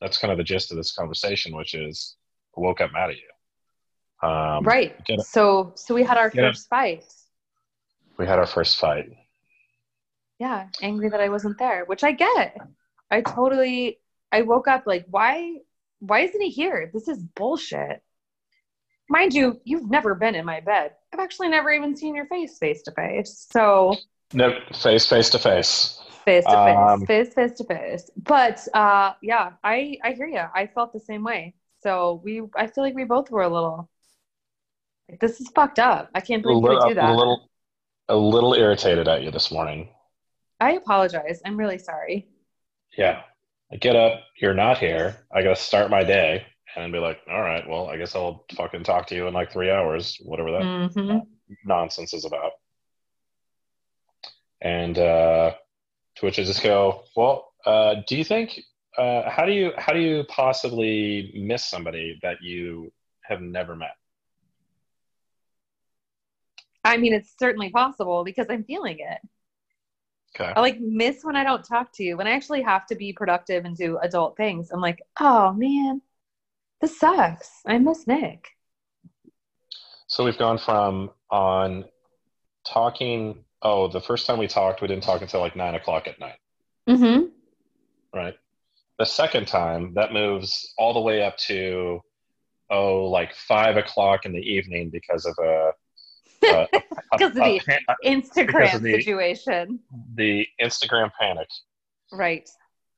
[0.03, 2.17] that's kind of the gist of this conversation, which is,
[2.57, 4.27] I woke up mad at you.
[4.27, 4.95] Um, right.
[5.21, 7.05] So so we had our first a, fight.
[8.17, 9.09] We had our first fight.
[10.39, 12.57] yeah, angry that I wasn't there, which I get.
[13.09, 13.99] I totally
[14.31, 15.57] I woke up like, why
[15.99, 16.91] why isn't he here?
[16.93, 18.01] This is bullshit.
[19.09, 20.91] Mind you, you've never been in my bed.
[21.13, 23.47] I've actually never even seen your face face to face.
[23.51, 23.95] So
[24.33, 25.99] no face face to face.
[26.25, 28.09] Face to face, um, face face to face.
[28.15, 30.43] But uh yeah, I I hear you.
[30.53, 31.55] I felt the same way.
[31.81, 33.89] So we I feel like we both were a little
[35.09, 36.09] like this is fucked up.
[36.15, 37.09] I can't believe you would do that.
[37.09, 37.49] A little
[38.09, 39.89] a little irritated at you this morning.
[40.59, 41.41] I apologize.
[41.45, 42.27] I'm really sorry.
[42.97, 43.23] Yeah.
[43.71, 45.17] I get up, you're not here.
[45.33, 48.83] I gotta start my day and be like, all right, well, I guess I'll fucking
[48.83, 51.17] talk to you in like three hours, whatever that mm-hmm.
[51.65, 52.51] nonsense is about.
[54.61, 55.53] And uh,
[56.15, 58.59] to which I just go, well, uh, do you think
[58.97, 62.91] uh, how do you how do you possibly miss somebody that you
[63.23, 63.95] have never met?
[66.83, 69.19] I mean, it's certainly possible because I'm feeling it.
[70.35, 70.51] Okay.
[70.55, 72.17] I like miss when I don't talk to you.
[72.17, 76.01] When I actually have to be productive and do adult things, I'm like, oh man,
[76.81, 77.49] this sucks.
[77.65, 78.47] I miss Nick.
[80.07, 81.85] So we've gone from on
[82.65, 83.43] talking.
[83.63, 86.37] Oh, the first time we talked, we didn't talk until like nine o'clock at night.
[86.87, 87.27] Mm-hmm.
[88.13, 88.35] Right.
[88.99, 92.01] The second time, that moves all the way up to
[92.69, 95.71] oh, like five o'clock in the evening because of a
[96.41, 96.67] because
[97.21, 97.61] uh, of the
[98.05, 99.79] Instagram of the, situation.
[100.15, 101.47] The Instagram panic.
[102.11, 102.49] Right.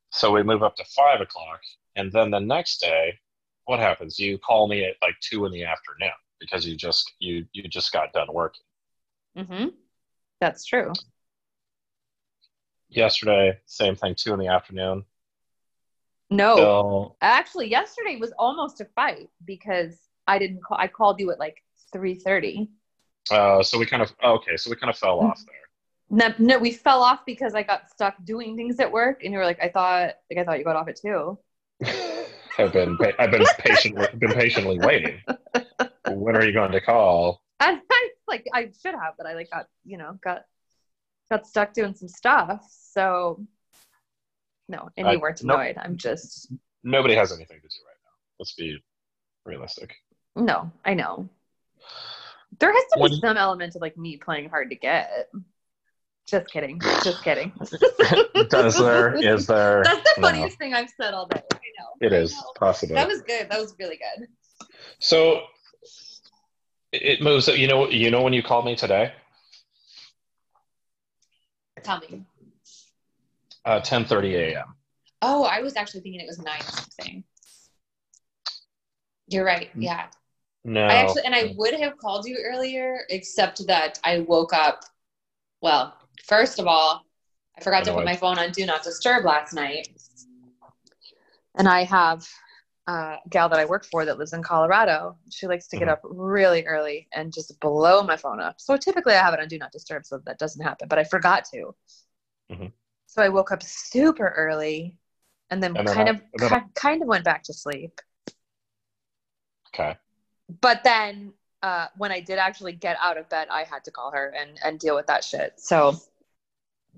[0.09, 1.59] So we move up to five o'clock,
[1.95, 3.19] and then the next day,
[3.65, 4.17] what happens?
[4.17, 7.91] You call me at like two in the afternoon because you just you you just
[7.91, 8.63] got done working.
[9.37, 9.67] Mm-hmm.
[10.45, 10.93] That's true.
[12.87, 15.03] Yesterday, same thing, two in the afternoon.
[16.29, 20.77] No, so, actually, yesterday was almost a fight because I didn't call.
[20.77, 22.69] I called you at like three thirty.
[23.31, 25.55] Uh, so we kind of okay, so we kind of fell off there.
[26.11, 29.39] No, no, we fell off because I got stuck doing things at work, and you
[29.39, 31.39] were like, "I thought, like, I thought you got off it too."
[32.59, 35.21] I've been, I've been patiently, been patiently waiting.
[36.07, 37.41] when are you going to call?
[37.59, 37.79] I
[38.27, 40.43] like, I should have, but I like got, you know, got,
[41.29, 42.65] got stuck doing some stuff.
[42.69, 43.45] So,
[44.67, 45.77] no, and you weren't annoyed.
[45.77, 46.51] I'm just.
[46.83, 48.11] Nobody has anything to do right now.
[48.39, 48.81] Let's be
[49.45, 49.95] realistic.
[50.35, 51.29] No, I know.
[52.59, 55.29] There has to be some element of like me playing hard to get.
[56.27, 56.79] Just kidding.
[57.03, 57.51] Just kidding.
[58.49, 59.13] Does there?
[59.15, 59.83] Is there?
[59.83, 60.65] That's the funniest no.
[60.65, 61.41] thing I've said all day.
[61.53, 62.07] I know.
[62.07, 62.95] It is possible.
[62.95, 63.49] That was good.
[63.49, 64.27] That was really good.
[64.99, 65.43] So
[67.01, 67.47] it moves.
[67.47, 67.89] You know.
[67.89, 69.13] You know when you called me today.
[71.83, 72.25] Tell me.
[73.63, 74.75] Uh, ten thirty a.m.
[75.21, 77.23] Oh, I was actually thinking it was nine something.
[79.27, 79.69] You're right.
[79.75, 79.83] Mm.
[79.83, 80.05] Yeah.
[80.63, 80.85] No.
[80.85, 84.83] I actually, and I would have called you earlier, except that I woke up.
[85.61, 87.05] Well, first of all,
[87.57, 89.87] I forgot to put my phone on Do Not Disturb last night.
[91.57, 92.27] And I have
[92.87, 95.17] a gal that I work for that lives in Colorado.
[95.29, 95.93] She likes to get mm-hmm.
[95.93, 98.55] up really early and just blow my phone up.
[98.59, 101.03] So typically I have it on Do Not Disturb so that doesn't happen, but I
[101.03, 101.75] forgot to.
[102.51, 102.67] Mm-hmm.
[103.07, 104.97] So I woke up super early
[105.49, 108.01] and then, and then kind I, of then kind of went back to sleep.
[109.73, 109.97] Okay
[110.61, 114.11] but then uh, when I did actually get out of bed, I had to call
[114.11, 115.53] her and and deal with that shit.
[115.57, 115.95] So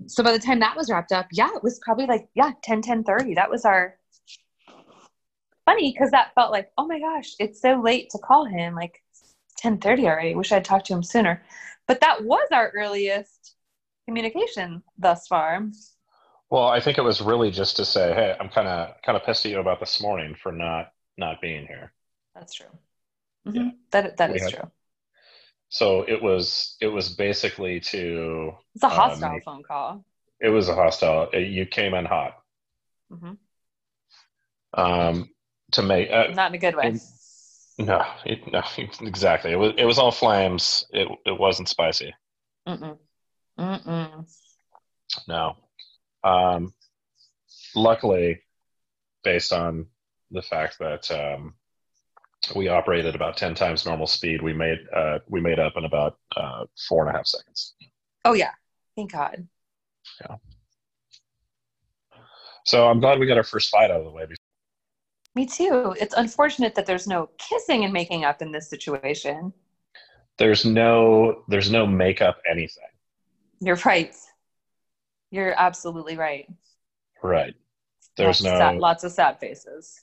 [0.06, 2.82] so by the time that was wrapped up, yeah, it was probably like yeah 10
[2.82, 3.34] 10 30.
[3.34, 3.97] That was our
[5.68, 9.02] funny because that felt like oh my gosh, it's so late to call him like
[9.58, 10.34] 10 30 already.
[10.34, 11.42] Wish I'd talked to him sooner.
[11.86, 13.54] But that was our earliest
[14.06, 15.66] communication thus far.
[16.50, 19.24] Well, I think it was really just to say, hey, I'm kind of kind of
[19.24, 21.92] pissed at you about this morning for not not being here.
[22.34, 22.66] That's true.
[23.46, 23.56] Mm-hmm.
[23.56, 23.70] Yeah.
[23.90, 24.70] That that is had, true.
[25.68, 30.04] So it was it was basically to it's a hostile um, phone call.
[30.40, 31.28] It was a hostile.
[31.32, 32.38] It, you came in hot.
[33.12, 33.32] Mm-hmm.
[34.74, 35.30] Um,
[35.72, 36.98] to make uh, not in a good way.
[37.78, 38.62] no, it, no,
[39.00, 39.52] exactly.
[39.52, 40.86] It was it was all flames.
[40.92, 42.14] It it wasn't spicy.
[42.66, 42.98] Mm-mm.
[43.58, 44.28] Mm-mm.
[45.26, 45.56] No.
[46.22, 46.74] Um,
[47.74, 48.40] luckily,
[49.24, 49.86] based on
[50.30, 51.54] the fact that um,
[52.54, 54.42] we operated about 10 times normal speed.
[54.42, 57.74] We made, uh, we made up in about uh, four and a half seconds.
[58.24, 58.52] Oh yeah.
[58.96, 59.46] Thank God.
[60.20, 60.36] Yeah.
[62.64, 64.26] So I'm glad we got our first fight out of the way.
[65.38, 65.94] Me too.
[66.00, 69.52] It's unfortunate that there's no kissing and making up in this situation.
[70.36, 72.90] There's no, there's no makeup anything.
[73.60, 74.16] You're right.
[75.30, 76.48] You're absolutely right.
[77.22, 77.54] Right.
[78.16, 80.02] There's lots no sad, lots of sad faces.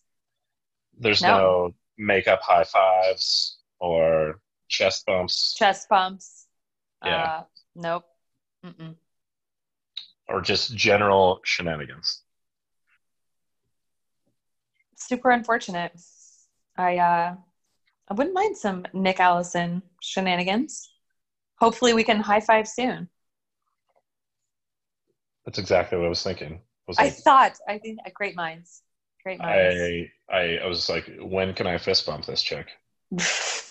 [0.97, 5.53] There's no, no make up high fives or chest bumps.
[5.53, 6.47] Chest bumps.
[7.03, 7.23] Yeah.
[7.23, 7.43] Uh,
[7.75, 8.05] nope.
[8.65, 8.95] Mm-mm.
[10.29, 12.21] or just general shenanigans?
[15.07, 15.91] Super unfortunate.
[16.77, 17.35] I uh,
[18.09, 20.91] I wouldn't mind some Nick Allison shenanigans.
[21.59, 23.07] Hopefully, we can high five soon.
[25.45, 26.53] That's exactly what I was thinking.
[26.53, 27.53] I, was I thought.
[27.67, 28.81] I think uh, great minds.
[29.23, 29.75] Great minds.
[29.79, 32.67] I, I, I was like, when can I fist bump this chick?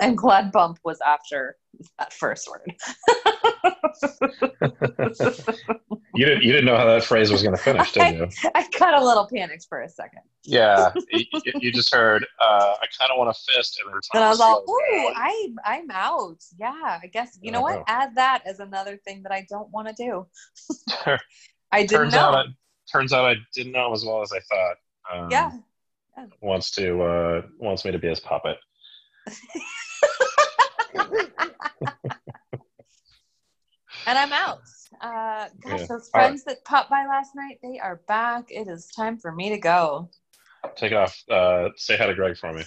[0.00, 1.56] and glad bump was after
[1.98, 2.74] that first word.
[6.16, 8.28] You didn't, you didn't know how that phrase was going to finish, did you?
[8.54, 10.20] I got a little panicked for a second.
[10.44, 11.24] Yeah, you,
[11.56, 12.24] you just heard.
[12.40, 15.48] Uh, I kind of want to fist, and, And I was all, like, "Ooh, I
[15.64, 17.76] I'm out." Yeah, I guess you know Yeah, I what?
[17.78, 17.84] know.
[17.88, 20.26] Add that as another thing that I don't want to do.
[21.72, 22.20] I didn't turns know.
[22.20, 22.44] out, I,
[22.92, 24.76] turns out I didn't know as well as I thought.
[25.12, 25.50] Um, yeah,
[26.40, 28.58] wants to uh, wants me to be his puppet.
[34.06, 34.60] And I'm out.
[35.00, 35.86] Uh, gosh, Yeah.
[35.86, 36.28] those All right.
[36.28, 38.50] friends that popped by last night, they are back.
[38.50, 40.08] It is time for me to go.
[40.76, 41.22] Take off.
[41.28, 42.64] Uh, say hi to Greg for me.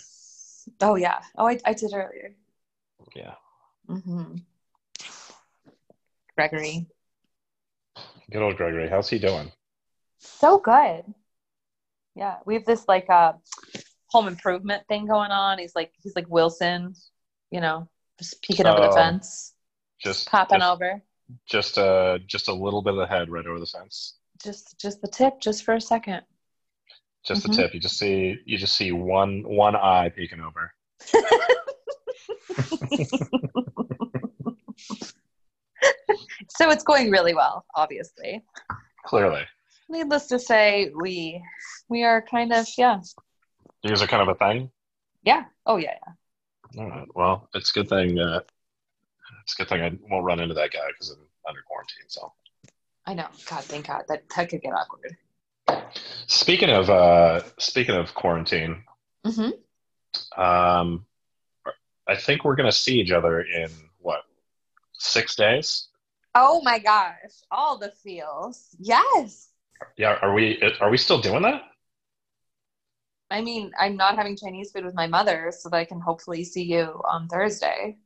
[0.82, 1.20] Oh yeah.
[1.38, 2.36] Oh, I, I did earlier.
[3.16, 3.34] Yeah,
[3.88, 4.36] hmm
[6.36, 6.86] Gregory,
[8.30, 8.90] good old Gregory.
[8.90, 9.52] How's he doing?
[10.20, 11.04] so good.
[12.16, 13.34] Yeah, we have this like uh,
[14.10, 15.60] home improvement thing going on.
[15.60, 16.94] He's like he's like Wilson,
[17.52, 17.88] you know,
[18.20, 19.54] just peeking over the fence,
[20.02, 21.02] Just popping just, over.
[21.50, 24.16] just uh, just a little bit of the head right over the fence.
[24.44, 26.22] Just just the tip, just for a second.
[27.26, 27.50] Just Mhm.
[27.50, 27.74] the tip.
[27.74, 30.74] You just see you just see one one eye peeking over.
[36.50, 38.44] so it's going really well, obviously.
[39.06, 39.44] Clearly,
[39.90, 41.42] Needless to say, we
[41.90, 43.00] we are kind of yeah
[43.88, 44.70] you guys are kind of a thing.
[45.24, 45.94] yeah oh yeah
[46.76, 47.08] yeah All right.
[47.16, 48.20] Well, it's a good thing.
[48.20, 48.42] Uh,
[49.44, 52.06] it's a good thing I won't run into that guy because I'm under quarantine.
[52.08, 52.34] So,
[53.06, 53.28] I know.
[53.50, 55.16] God, thank God that that could get awkward.
[56.28, 58.84] speaking of uh, speaking of quarantine,
[59.26, 60.42] Mm-hmm.
[60.42, 61.06] um,
[62.08, 63.70] I think we're gonna see each other in
[64.00, 64.22] what
[64.94, 65.88] six days.
[66.36, 67.16] Oh my gosh,
[67.52, 68.76] all the feels.
[68.80, 69.50] Yes.
[69.98, 70.18] Yeah.
[70.22, 71.64] Are we are we still doing that?
[73.30, 76.44] I mean, I'm not having Chinese food with my mother, so that I can hopefully
[76.44, 77.98] see you on Thursday.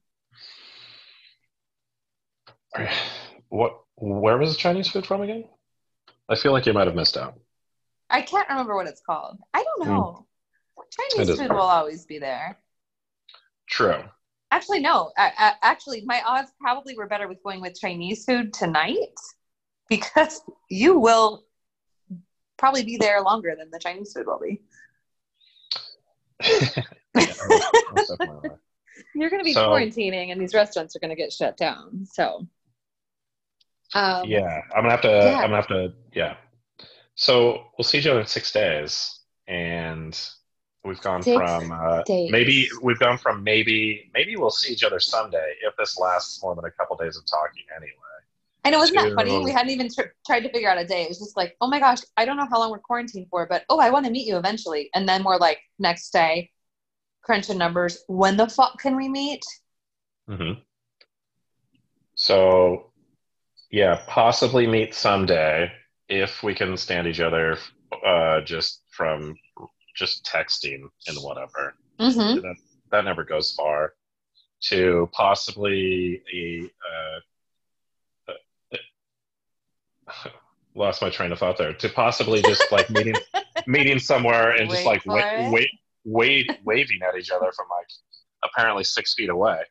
[3.50, 3.82] What?
[3.98, 5.46] Where was the Chinese food from again?
[6.28, 7.40] I feel like you might have missed out.
[8.10, 9.38] I can't remember what it's called.
[9.54, 9.94] I don't hmm.
[9.94, 10.28] know.
[10.78, 12.58] It Chinese food will always be there.
[13.70, 14.04] True.
[14.52, 15.12] Actually, no.
[15.18, 19.16] I, I, actually, my odds probably were better with going with Chinese food tonight
[19.88, 21.46] because you will
[22.58, 24.62] probably be there longer than the Chinese food will be.
[27.16, 28.50] Yeah.
[29.14, 32.06] You're going to be So- quarantining, and these restaurants are going to get shut down.
[32.06, 32.48] So,
[33.94, 35.10] um, yeah, I'm gonna have to.
[35.10, 35.38] Yeah.
[35.38, 35.94] I'm gonna have to.
[36.14, 36.36] Yeah.
[37.16, 40.18] So we'll see each other in six days, and
[40.86, 45.00] we've gone Six from uh, maybe we've gone from maybe maybe we'll see each other
[45.00, 47.92] Sunday if this lasts more than a couple days of talking anyway.
[48.64, 49.44] I know, wasn't that funny?
[49.44, 51.04] We hadn't even tr- tried to figure out a day.
[51.04, 53.48] It was just like, oh my gosh, I don't know how long we're quarantined for,
[53.48, 54.90] but oh, I want to meet you eventually.
[54.94, 56.52] And then we're like, next day,
[57.24, 58.04] crunching numbers.
[58.08, 59.44] When the fuck can we meet?
[60.28, 60.54] hmm
[62.16, 62.92] So,
[63.72, 65.72] yeah, possibly meet someday
[66.08, 67.58] if we can stand each other
[68.06, 69.36] uh, just from
[69.96, 71.74] just texting and whatever.
[72.00, 72.42] Mm-hmm.
[72.42, 72.56] That,
[72.92, 73.94] that never goes far.
[74.66, 76.70] To possibly a
[78.30, 78.34] uh,
[80.08, 80.30] uh,
[80.76, 81.74] lost my train of thought there.
[81.74, 83.16] To possibly just like meeting
[83.68, 85.70] meeting somewhere and just like wait, wait,
[86.06, 87.88] wait, waving at each other from like
[88.44, 89.58] apparently six feet away.
[89.58, 89.68] Like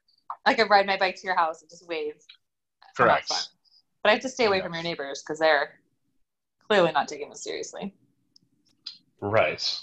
[0.46, 2.14] I could ride my bike to your house and just wave.
[2.96, 3.28] Correct.
[4.02, 4.64] But I have to stay away Yeah.
[4.64, 5.80] from your neighbors because they're
[6.66, 7.94] clearly not taking this seriously.
[9.20, 9.78] Right.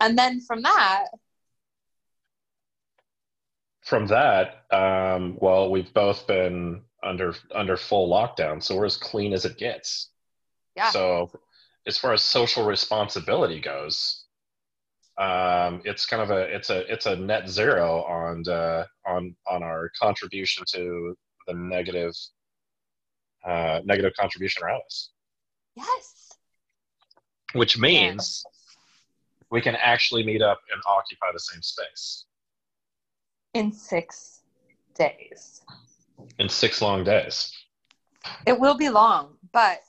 [0.00, 1.06] And then from that,
[3.82, 9.32] From that, um, well, we've both been under under full lockdown, so we're as clean
[9.32, 10.11] as it gets.
[10.76, 11.30] Yeah, So,
[11.86, 14.24] as far as social responsibility goes,
[15.18, 19.62] um, it's kind of a it's a it's a net zero on uh, on on
[19.62, 21.14] our contribution to
[21.46, 22.14] the negative
[23.46, 25.10] uh, negative contribution around us,
[25.76, 26.30] yes,
[27.52, 28.42] which means
[29.50, 32.24] we can actually meet up and occupy the same space.
[33.52, 34.40] In six
[34.94, 35.60] days.
[36.38, 37.52] in six long days.
[38.46, 39.80] It will be long, but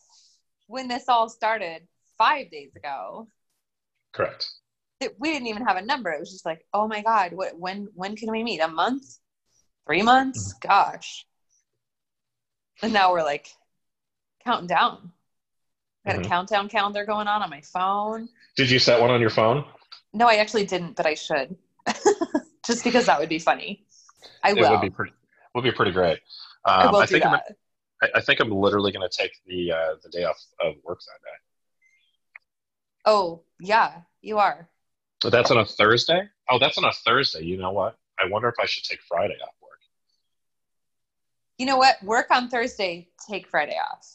[0.74, 3.28] when this all started five days ago,
[4.14, 4.54] Correct.
[5.00, 6.12] it, we didn't even have a number.
[6.12, 7.58] It was just like, oh my god, what?
[7.60, 7.90] When?
[7.94, 8.60] When can we meet?
[8.60, 9.04] A month?
[9.86, 10.54] Three months?
[10.54, 11.26] Gosh!
[12.82, 13.48] And now we're like
[14.46, 15.12] counting down.
[16.06, 16.26] I got Mhm.
[16.26, 18.30] a countdown calendar going on on my phone.
[18.56, 19.66] Did you set one on your phone?
[20.14, 21.56] No, I actually didn't, but I should.
[22.66, 23.86] Just because that would be funny.
[24.44, 24.70] I It will.
[24.70, 25.14] would be pretty.
[25.56, 26.20] Would be pretty great.
[26.80, 27.56] I Um, will I do think I'm, that.
[28.04, 31.00] I I think I'm literally going to take the uh, the day off of work
[31.00, 31.38] that day.
[33.06, 34.70] Oh, yeah, you are.
[35.22, 36.28] But that's on a Thursday.
[36.50, 37.44] Oh, that's on a Thursday.
[37.44, 37.98] You know what?
[38.20, 39.80] I wonder if I should take Friday off work.
[41.58, 42.02] You know what?
[42.04, 44.08] Work on Thursday, take Friday off.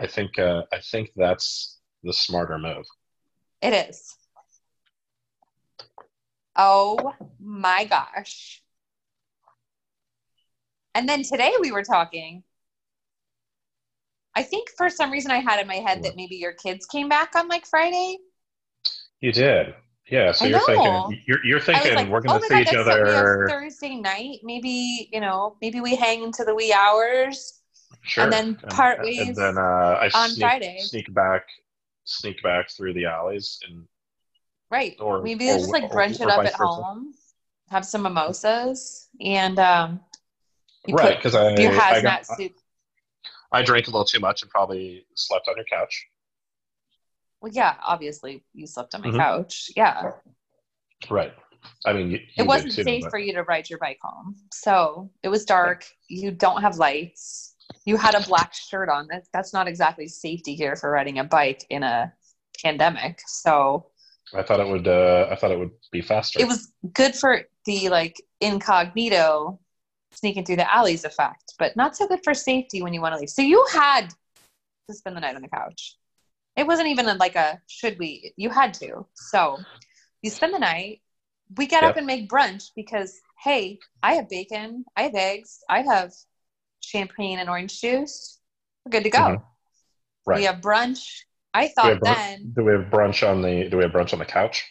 [0.00, 2.86] I think uh, I think that's the smarter move.
[3.60, 4.16] It is.
[6.56, 8.62] Oh my gosh.
[10.94, 12.42] And then today we were talking.
[14.38, 17.08] I think for some reason I had in my head that maybe your kids came
[17.08, 18.18] back on like Friday.
[19.20, 19.74] You did,
[20.08, 20.30] yeah.
[20.30, 20.66] So I you're know.
[21.08, 23.10] thinking you're, you're thinking like, we're oh going to see God, each that's something we
[23.10, 23.46] have other.
[23.48, 24.38] Thursday night.
[24.44, 27.54] Maybe, you know, maybe we hang into the wee hours.
[28.02, 28.24] Sure.
[28.24, 30.78] and then part ways And then uh, I on sneak, Friday.
[30.80, 31.42] sneak back,
[32.04, 33.84] sneak back through the alleys, and
[34.70, 34.96] Right.
[35.00, 37.12] Or- maybe or- just like or- brunch it up at home,
[37.70, 40.00] have some mimosas, and um,
[40.86, 42.52] you right because I your I, got, suit.
[43.52, 46.06] I drank a little too much and probably slept on your couch.
[47.40, 49.18] Well, yeah, obviously you slept on my Mhm.
[49.18, 49.70] couch.
[49.76, 50.12] Yeah,
[51.08, 51.32] Right.
[51.86, 53.98] I mean, you, you it wasn't too, safe but- for you to ride your bike
[54.02, 54.36] home.
[54.52, 55.86] So it was dark.
[56.08, 57.54] You don't have lights.
[57.84, 59.06] You had a black shirt on.
[59.08, 62.12] That, that's not exactly safety gear for riding a bike in a
[62.62, 63.20] pandemic.
[63.26, 63.90] So
[64.34, 64.88] I thought it would.
[64.88, 66.40] Uh, I thought it would be faster.
[66.40, 69.58] it was good for the like incognito
[70.12, 73.20] sneaking through the alleys effect, but not so good for safety when you want to
[73.20, 73.30] leave.
[73.30, 74.08] So you had
[74.88, 75.96] to spend the night on the couch.
[76.56, 78.32] It wasn't even like a should we.
[78.36, 79.06] You had to.
[79.14, 79.58] So
[80.22, 81.00] you spend the night.
[81.56, 85.82] We get up and make brunch because hey, I have bacon, I have eggs, I
[85.82, 86.12] have
[86.80, 88.40] champagne and orange juice.
[88.84, 89.18] We're good to go.
[89.18, 89.42] Mhm.
[90.26, 90.36] Right.
[90.38, 91.22] We have brunch.
[91.54, 93.68] I thought brun- then do we have brunch on the?
[93.70, 94.66] Do we have brunch on the couch?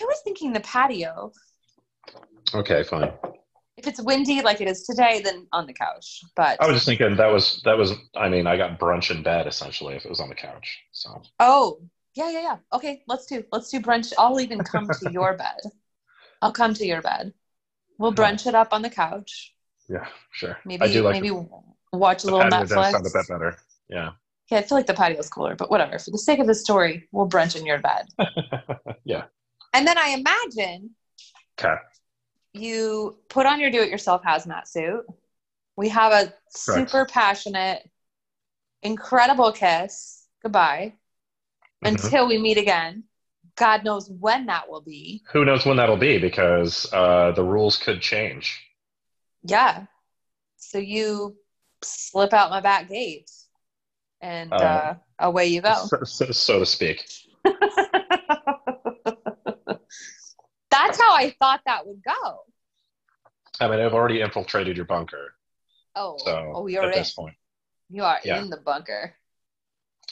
[0.00, 1.32] I was thinking the patio.
[2.54, 3.12] Okay, fine.
[3.76, 6.22] If it's windy like it is today, then on the couch.
[6.34, 7.92] But I was just thinking that was that was.
[8.16, 10.78] I mean, I got brunch in bed essentially if it was on the couch.
[10.92, 11.80] So oh,
[12.14, 12.56] yeah, yeah, yeah.
[12.72, 14.12] Okay, let's do let's do brunch.
[14.18, 15.60] I'll even come to your bed.
[16.40, 17.34] I'll come to your bed.
[17.98, 19.54] We'll brunch it up on the couch.
[19.88, 20.58] yeah, sure.
[20.64, 21.34] Maybe I do like maybe
[21.92, 22.90] watch a the little Netflix.
[22.92, 23.56] sound a bit better.
[23.88, 24.10] Yeah.
[24.50, 25.98] Yeah, I feel like the patio's cooler, but whatever.
[25.98, 28.06] For the sake of the story, we'll brunch in your bed.
[29.04, 29.24] yeah.
[29.74, 30.94] And then I imagine
[31.58, 31.74] Okay.
[32.58, 35.04] You put on your do-it-yourself hazmat suit.
[35.76, 37.88] We have a super passionate,
[38.82, 40.26] incredible kiss.
[40.42, 40.94] Goodbye.
[41.84, 41.88] Mhm.
[41.88, 43.04] Until we meet again.
[43.56, 45.22] God knows when that will be.
[45.32, 48.60] Who knows when that'll be because uh, the rules could change.
[49.42, 49.86] Yeah.
[50.58, 51.36] So you
[51.82, 53.30] slip out my back gate
[54.20, 55.74] and Uh, uh, away you go.
[55.86, 57.08] So, so, so to speak.
[60.76, 62.40] That's how I thought that would go.
[63.60, 65.34] I mean, I've already infiltrated your bunker,
[65.94, 66.98] Oh, so oh, you're at in.
[66.98, 67.34] this point,
[67.88, 68.40] You are Yeah.
[68.42, 69.14] in the bunker.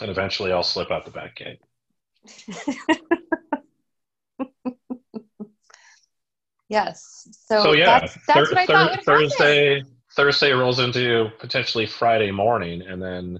[0.00, 1.60] and eventually I'll slip out the back gate.
[6.68, 7.28] yes.
[7.46, 9.04] So, So yeah, that's, that's Thur- what I Thur- thought would happen.
[9.04, 9.82] Thursday
[10.16, 13.32] Thursday rolls into potentially Friday morning, and then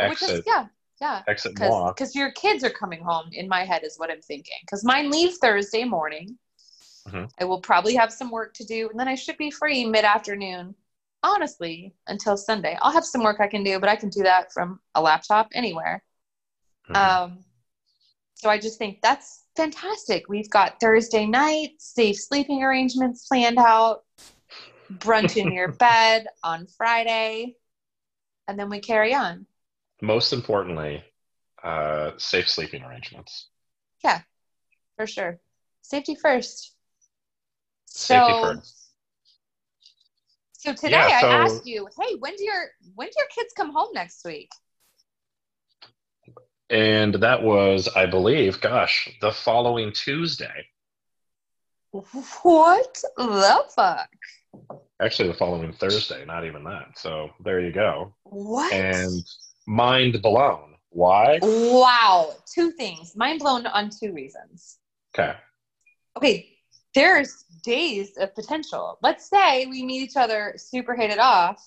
[0.00, 0.66] Which is exit yeah,
[1.00, 1.22] yeah.
[1.28, 1.54] exit.
[1.54, 3.28] Because your kids are coming home.
[3.32, 4.56] In my head is what I'm thinking.
[4.62, 6.38] Because mine leave Thursday morning.
[7.06, 7.30] Mhm.
[7.38, 10.04] I will probably have some work to do, and then I should be free mid
[10.04, 10.74] afternoon.
[11.22, 14.52] Honestly, until Sunday, I'll have some work I can do, but I can do that
[14.52, 16.02] from a laptop anywhere.
[16.88, 16.96] Mhm.
[16.96, 17.44] Um,
[18.34, 20.28] so I just think that's fantastic.
[20.28, 24.04] We've got Thursday night, safe sleeping arrangements planned out,
[24.92, 27.56] brunch in your bed on Friday,
[28.46, 29.46] and then we carry on.
[30.00, 31.02] Most importantly,
[31.62, 33.48] uh, safe sleeping arrangements.
[34.04, 34.22] Yeah,
[34.96, 35.40] for sure.
[35.82, 36.75] Safety first.
[37.86, 38.90] So, first.
[40.52, 43.52] So today Yeah, so- I asked you, hey, when do your when do your kids
[43.56, 44.50] come home next week?
[46.68, 50.66] And that was, I believe, gosh, the following Tuesday.
[51.92, 54.08] What the fuck?
[55.00, 56.98] Actually, the following Thursday, not even that.
[56.98, 58.14] So there you go.
[58.24, 58.72] What?
[58.72, 59.24] And
[59.66, 60.74] mind blown.
[60.90, 61.38] Why?
[61.42, 62.34] wow.
[62.52, 63.14] Two things.
[63.14, 64.78] Mind blown on two reasons.
[65.16, 65.34] Okay.
[66.16, 66.55] okay,
[66.96, 68.98] there's days of potential.
[69.02, 71.62] Let's say we meet each other super hit it off.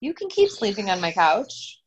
[0.00, 1.80] You can keep sleeping on my couch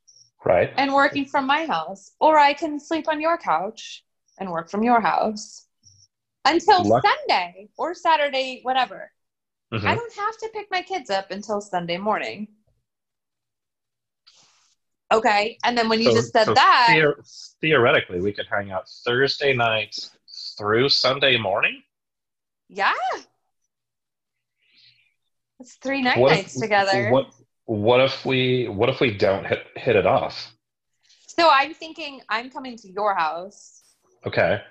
[0.45, 0.71] Right.
[0.77, 4.05] and working from my house, or I can sleep on your couch
[4.39, 5.65] and work from your house
[6.45, 9.11] until Luck- Sunday or Saturday, whatever.
[9.73, 9.83] Mhm.
[9.83, 12.47] I don't have to pick my kids up until Sunday morning.
[15.11, 15.57] Okay.
[15.63, 18.87] And then when you So- just said so that, theor- theoretically, we could hang out
[19.03, 19.95] Thursday night
[20.57, 21.83] through Sunday morning.
[22.69, 22.93] Yeah.
[25.59, 27.09] It's three night What if- nights together.
[27.09, 27.27] What
[27.65, 30.53] What if we What if we don't hit hit it off?
[31.27, 33.83] So I'm thinking I'm coming to your house
[34.25, 34.61] Okay.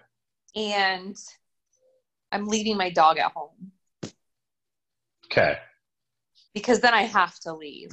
[0.54, 1.16] and
[2.32, 3.72] I'm leaving my dog at home
[5.26, 5.58] Okay.
[6.54, 7.90] because then I have to leave.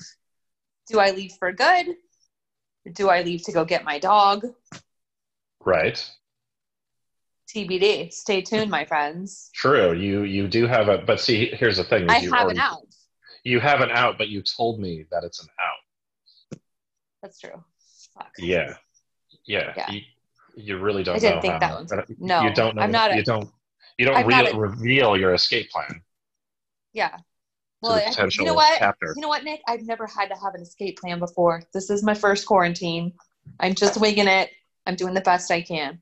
[0.87, 1.95] Do I leave for good?
[2.93, 4.45] Do I leave to go get my dog?
[5.63, 6.03] Right.
[7.53, 8.11] TBD.
[8.11, 9.49] Stay tuned, my friends.
[9.53, 9.93] True.
[9.93, 12.09] You you do have a but see here's the thing.
[12.09, 12.81] I you have already- an out.
[13.43, 16.59] You have an out, but you told me that it's an out.
[17.21, 17.63] That's true.
[18.13, 18.31] Fuck.
[18.37, 18.75] Yeah.
[19.45, 19.73] Yeah.
[19.75, 19.91] Yeah.
[19.91, 20.01] You,
[20.55, 23.11] you really don't I didn't know think that one- no, you don't know I'm not
[23.11, 23.49] a- you don't
[23.97, 26.01] you don't real, a- reveal your escape plan
[26.93, 27.17] Yeah.
[27.81, 28.79] Well, I- you know what?
[28.79, 29.13] captor.
[29.13, 29.61] You know what, Nick?
[29.67, 31.63] I've never had to have an escape plan before.
[31.73, 33.11] This is my first quarantine.
[33.59, 34.51] I'm just winging it.
[34.85, 36.01] I'm doing the best I can.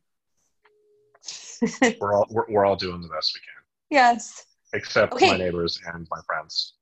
[1.99, 4.45] We're all we're, we're all doing the best we can, yes.
[4.73, 5.31] except Okay.
[5.31, 6.73] my neighbors and my friends.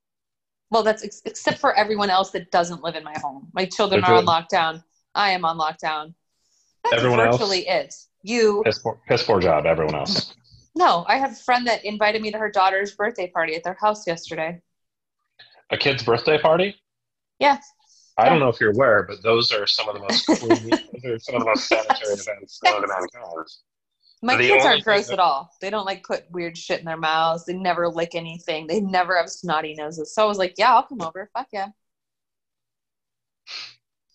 [0.71, 3.49] Well, that's ex- except for everyone else that doesn't live in my home.
[3.53, 4.84] My children They're are on lockdown.
[5.15, 6.13] I am on lockdown.
[6.84, 7.38] That's Everyone else?
[7.38, 7.93] virtually it.
[8.23, 10.34] You Piss poor, piss poor job, everyone else.
[10.75, 11.03] no.
[11.07, 14.05] I have a friend that invited me to her daughter's birthday party at their house
[14.07, 14.61] yesterday.
[15.71, 16.75] A kid's birthday party?
[17.39, 17.57] Yeah.
[18.17, 18.30] I Yeah.
[18.30, 20.69] don't know if you're aware, but those are some of the most clean,
[21.03, 23.47] those are some of the most sanitary events known to mankind.
[24.22, 25.49] My The kids aren't gross thing at all.
[25.61, 27.45] They don't like put weird shit in their mouths.
[27.45, 28.67] They never lick anything.
[28.67, 30.13] They never have snotty noses.
[30.13, 31.30] So I was like, yeah, I'll come over.
[31.34, 31.67] Fuck yeah.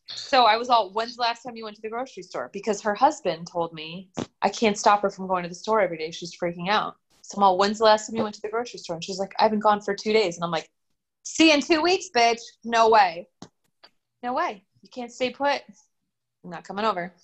[0.08, 2.50] So I was all, when's the last time you went to the grocery store?
[2.52, 4.10] Because her husband told me
[4.42, 6.10] I can't stop her from going to the store every day.
[6.10, 6.96] She's freaking out.
[7.22, 8.96] So I'm all, when's the last time you went to the grocery store?
[8.96, 10.36] And she's like, I haven't gone for two days.
[10.36, 10.68] And I'm like,
[11.22, 12.40] see you in two weeks, bitch.
[12.64, 13.28] No way.
[14.22, 14.64] No way.
[14.82, 15.62] You can't stay put.
[16.44, 17.14] I'm not coming over.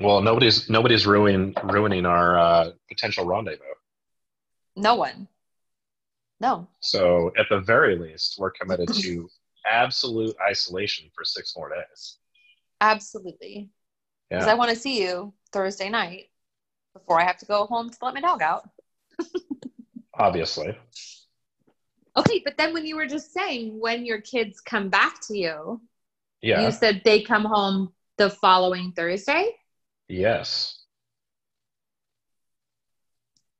[0.00, 3.64] Well, nobody's nobody's ruining ruining our uh, potential rendezvous.
[4.76, 5.28] No one.
[6.40, 6.66] No.
[6.80, 9.28] So at the very least, we're committed to
[9.66, 12.16] absolute isolation for six more days.
[12.80, 13.68] Absolutely.
[14.30, 14.52] Because Yeah.
[14.52, 16.30] I want to see you Thursday night
[16.94, 18.68] before I have to go home to let my dog out.
[20.14, 20.76] Obviously.
[22.16, 25.80] Okay, but then when you were just saying when your kids come back to you,
[26.40, 26.64] Yeah.
[26.64, 29.54] you said they come home the following Thursday?
[30.10, 30.76] Yes.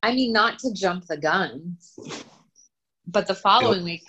[0.02, 1.76] I mean, not to jump the gun,
[3.06, 4.02] but the following week,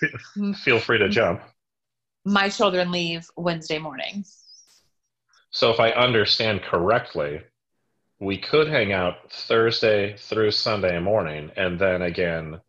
[0.64, 1.42] Feel free to jump.
[2.26, 4.26] my children leave Wednesday morning.
[5.52, 7.42] So if I understand correctly,
[8.20, 12.60] we could hang out Thursday through Sunday morning and then again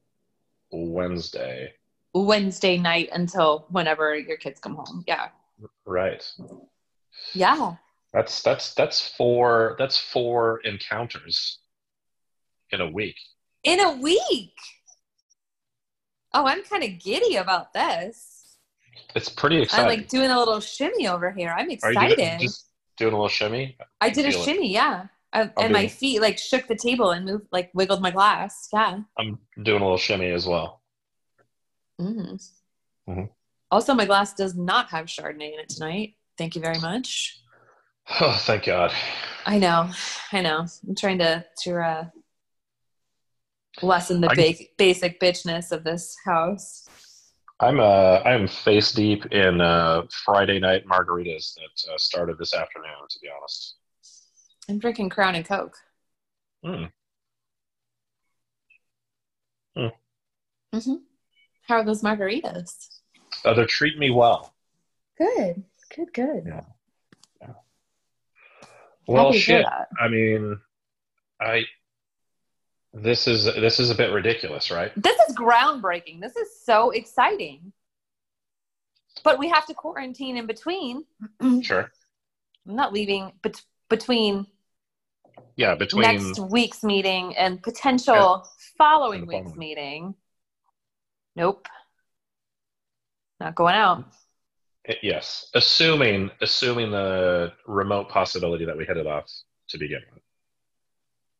[0.70, 1.72] Wednesday.
[2.12, 5.02] Wednesday night until whenever your kids come home.
[5.06, 5.28] Yeah.
[5.86, 6.30] Right.
[7.32, 7.76] Yeah.
[8.12, 11.58] That's that's that's four that's four encounters
[12.70, 13.16] in a week.
[13.64, 14.54] In a week.
[16.34, 18.56] Oh, I'm kind of giddy about this.
[19.14, 19.84] It's pretty exciting.
[19.84, 21.50] I'm like doing a little shimmy over here.
[21.50, 22.16] I'm Are you excited.
[22.16, 23.76] doing, just doing a little shimmy?
[24.00, 24.34] I did a it.
[24.34, 25.06] shimmy, yeah.
[25.34, 28.68] I, and my feet like shook the table and moved, like wiggled my glass.
[28.72, 29.00] Yeah.
[29.18, 30.82] I'm doing a little shimmy as well.
[32.00, 32.50] Mm.
[33.08, 33.30] Mhm.
[33.70, 36.14] Also, my glass does not have Chardonnay in it tonight.
[36.36, 37.41] Thank you very much.
[38.20, 38.92] Oh, thank God.
[39.46, 39.90] I know,
[40.32, 40.66] I know.
[40.86, 42.05] I'm trying to to uh,
[43.82, 46.88] lessen the I- ba- basic bitchness of this house.
[47.61, 52.90] I'm uh I'm face deep in uh Friday night margaritas that uh, started this afternoon.
[53.09, 53.76] To be honest.
[54.68, 55.76] I'm drinking Crown and Coke.
[56.64, 56.90] Mm.
[59.76, 60.94] hmm
[61.68, 62.88] How are those margaritas?
[63.44, 64.55] Uh, they're treating me well.
[65.18, 66.44] Good, good, good.
[66.46, 66.61] Yeah.
[69.07, 69.66] Well, Happy to hear shit.
[70.00, 70.59] I mean,
[71.40, 71.64] I.
[72.94, 74.92] This is this is a bit ridiculous, right?
[74.96, 76.20] This is groundbreaking.
[76.20, 77.72] This is so exciting.
[79.24, 81.05] But we have to quarantine in between.
[81.62, 81.90] Sure.
[82.68, 84.46] I'm not leaving bet- between
[85.57, 88.46] Yeah, between next week's meeting and potential
[88.78, 89.59] following And week's following.
[89.59, 90.14] meeting.
[91.34, 91.66] Nope.
[93.40, 94.05] Not going out.
[94.89, 99.30] Eh, yes, assuming assuming the remote possibility that we hit it off
[99.68, 100.22] to begin with.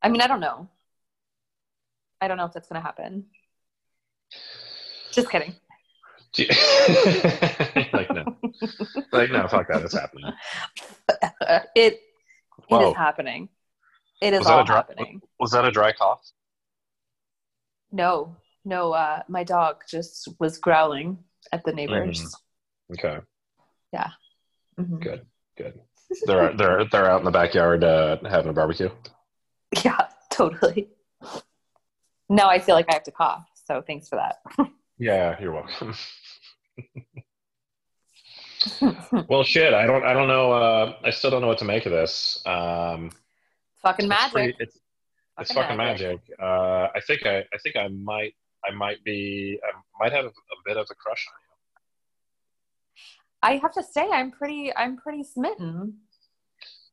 [0.03, 0.69] I mean, I don't know.
[2.21, 3.27] I don't know if that's going to happen.
[5.13, 5.55] Just kidding.
[6.37, 6.47] You-
[7.93, 8.37] like no,
[9.13, 10.33] like no, fuck that, it's happening.
[11.75, 12.01] it it
[12.69, 12.91] Whoa.
[12.91, 13.49] is happening.
[14.23, 15.21] It is Was all dry- happening.
[15.39, 16.23] Was that a dry cough?
[17.91, 18.93] No, no.
[18.93, 21.19] Uh, my dog just was growling
[21.53, 22.35] at the neighbors.
[22.93, 23.19] Okay,
[24.79, 25.01] Mhm.
[25.01, 25.27] good.
[25.57, 25.81] Good.
[26.27, 28.91] They're they're they're out in the backyard uh, having a barbecue.
[29.85, 30.89] Yeah, totally.
[32.29, 33.47] Now I feel like I have to cough.
[33.67, 34.37] So thanks for that.
[34.99, 35.95] Yeah, you're welcome.
[39.29, 39.75] well, shit.
[39.75, 40.05] I don't.
[40.05, 40.53] I don't know.
[40.53, 42.41] Uh, I still don't know what to make of this.
[42.47, 43.11] Um,
[43.83, 44.33] fucking it's magic.
[44.33, 44.79] pretty- it's
[45.41, 46.21] it's fucking magic.
[46.41, 47.39] Uh, I think I.
[47.39, 48.35] I think I might.
[48.65, 49.59] I might be.
[49.65, 50.31] I might have a,
[50.65, 51.42] bit of a crush on you.
[53.43, 54.75] I have to say, I'm pretty.
[54.77, 55.99] I'm pretty smitten.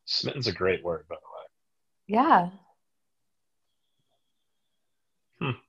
[0.05, 2.19] Smitten's a great word, by the way.
[2.19, 2.49] Yeah.
[5.39, 5.59] Hmm.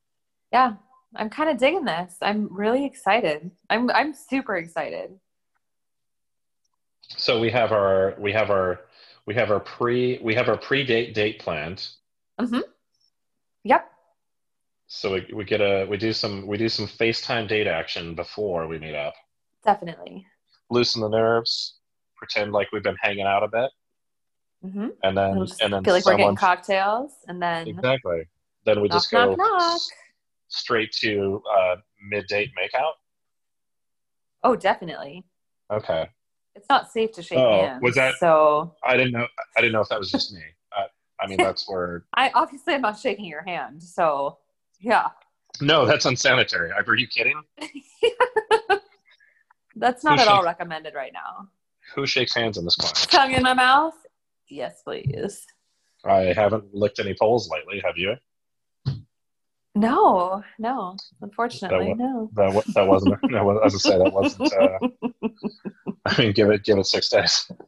[0.52, 0.72] Yeah,
[1.14, 2.16] I'm kind of digging this.
[2.22, 3.50] I'm really excited.
[3.68, 5.18] I'm I'm super excited.
[7.16, 8.14] So we have our.
[8.18, 8.80] We have our.
[9.26, 10.18] We have our pre.
[10.22, 11.86] We have our pre-date date planned.
[13.64, 13.90] Yep.
[14.86, 18.66] So we, we get a we do some we do some FaceTime date action before
[18.66, 19.14] we meet up.
[19.64, 20.26] Definitely.
[20.70, 21.74] Loosen the nerves,
[22.16, 23.70] pretend like we've been hanging out a bit,
[24.64, 24.88] Mm-hmm.
[25.02, 28.28] and then We'll and then feel like we're getting cocktails, and then exactly.
[28.66, 29.80] Then we knock, just go knock, knock.
[30.48, 31.76] straight to uh,
[32.10, 32.92] mid date makeout.
[34.44, 35.24] Oh, definitely.
[35.72, 36.08] Okay,
[36.54, 37.82] It's not safe to shake Oh, hands.
[37.82, 38.74] was that- so?
[38.84, 40.42] I didn't know I didn't know if that was just me.
[40.74, 40.84] I,
[41.22, 43.82] I mean that's where I obviously I'm not shaking your hand.
[43.82, 44.38] So,
[44.78, 45.08] yeah.
[45.62, 46.70] no, that's unsanitary.
[46.72, 47.40] Are you kidding?
[49.76, 51.48] That's not Who at all recommended right now.
[51.94, 53.06] Who shakes hands in this class?
[53.10, 53.94] Tongue in my mouth?
[54.48, 55.46] Yes, please.
[56.04, 57.80] I haven't licked any poles lately.
[57.84, 58.14] Have you?
[59.76, 60.96] No, no.
[61.22, 62.30] Unfortunately, wa- no.
[62.34, 63.20] That wa- that wasn't.
[63.30, 64.52] That was, as I say, that wasn't.
[64.52, 65.28] Uh,
[66.06, 67.50] I mean, give it give it six days.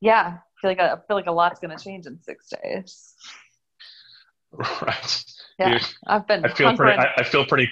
[0.00, 3.14] Yeah, I feel like I feel like a lot's gonna change in six days.
[4.52, 5.24] Right.
[5.58, 6.98] Yeah, You- I've been I feel pretty.
[6.98, 7.70] I, I feel pretty.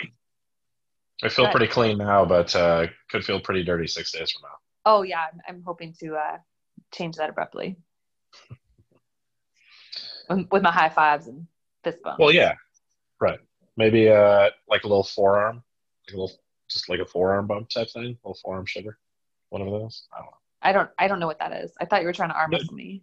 [1.22, 1.52] I feel Good.
[1.52, 4.56] pretty clean now, but uh, could feel pretty dirty six days from now.
[4.86, 6.38] oh yeah, I'm, I'm hoping to uh,
[6.92, 7.76] change that abruptly
[10.28, 11.46] with, with my high fives and
[11.84, 12.18] fist bumps.
[12.18, 12.54] Well, yeah,
[13.20, 13.38] right.
[13.76, 16.32] Maybe uh, like a little forearm, like a little,
[16.68, 18.98] just like a forearm bump type thing, a little forearm sugar,
[19.50, 20.06] one of those.
[20.12, 20.36] I don't know.
[20.62, 21.72] I don't I don't know what that is.
[21.80, 23.02] I thought you were trying to arm wrestle me.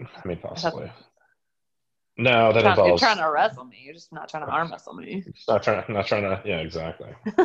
[0.00, 0.90] I mean, possibly.
[2.22, 3.78] No, that Trying- you're trying to wrestle me.
[3.82, 5.24] You're just not trying to arm wrestle me.
[5.48, 5.84] Not trying.
[5.88, 6.42] Not trying to.
[6.44, 7.08] Yeah, exactly.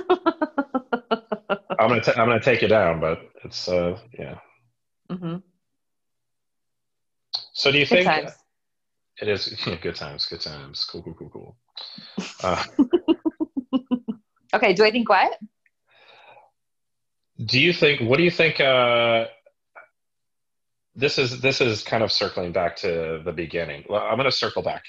[1.79, 2.01] I'm gonna.
[2.01, 3.67] T- I'm gonna take you down, but it's.
[3.69, 4.37] uh Yeah.
[5.09, 5.37] hmm
[7.53, 8.31] So do you Good think times.
[9.21, 10.25] it is yeah, good times?
[10.25, 10.83] Good times.
[10.85, 11.03] Cool.
[11.03, 11.13] Cool.
[11.15, 11.29] Cool.
[11.29, 11.57] Cool.
[12.43, 12.63] Uh,
[14.53, 15.37] Okay, do I think what?
[17.45, 18.01] Do you think?
[18.01, 18.59] What do you think?
[18.59, 19.25] Uh,
[20.95, 23.83] this is this is kind of circling back to the beginning.
[23.89, 24.83] Well, I'm going to circle back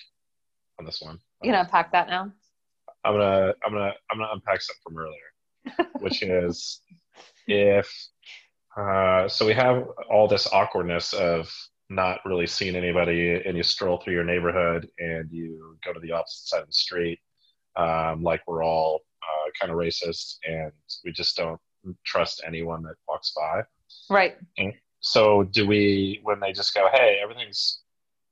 [0.79, 1.19] on this one.
[1.43, 2.33] You gonna unpack that now?
[3.05, 6.81] I'm gonna I'm gonna I'm gonna unpack something from earlier, which is
[7.47, 7.93] if
[8.77, 11.51] uh, so we have all this awkwardness of
[11.89, 16.13] not really seeing anybody, and you stroll through your neighborhood and you go to the
[16.13, 17.21] opposite side of the street,
[17.77, 20.73] um, like we're all uh, kind of racist, and
[21.05, 21.61] we just don't
[22.05, 23.63] trust anyone that walks by.
[24.11, 24.37] Right.
[25.07, 27.79] So do we, when they just go, hey, everything's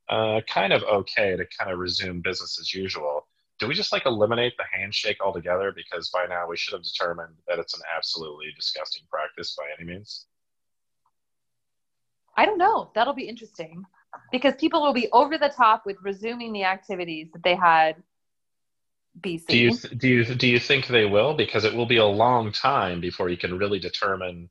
[0.09, 3.29] uh, kind of okay to kind of resume business as usual,
[3.61, 5.72] do we just like eliminate the handshake altogether?
[5.75, 9.89] Because by now we should have determined that it's an absolutely disgusting practice by any
[9.89, 10.27] means.
[12.37, 12.91] I don't know.
[12.97, 13.85] That'll be interesting
[14.33, 18.03] because people will be over the top with resuming the activities that they had
[19.20, 19.47] BC.
[19.47, 21.35] Do you do you do you think they will?
[21.35, 24.51] Because it will be a long time before you can really determine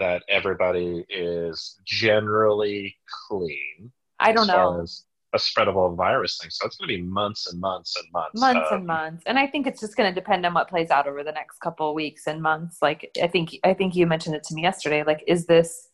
[0.00, 2.96] that everybody is generally
[3.28, 3.92] clean.
[4.18, 4.84] I don't know.
[5.32, 6.50] a spreadable virus thing.
[6.50, 8.40] So it's going to be months and months and months.
[8.40, 10.90] months of- and months and i think it's just going to depend on what plays
[10.90, 14.08] out over the next couple of weeks and months like i think i think you
[14.08, 15.88] mentioned it to me yesterday like is this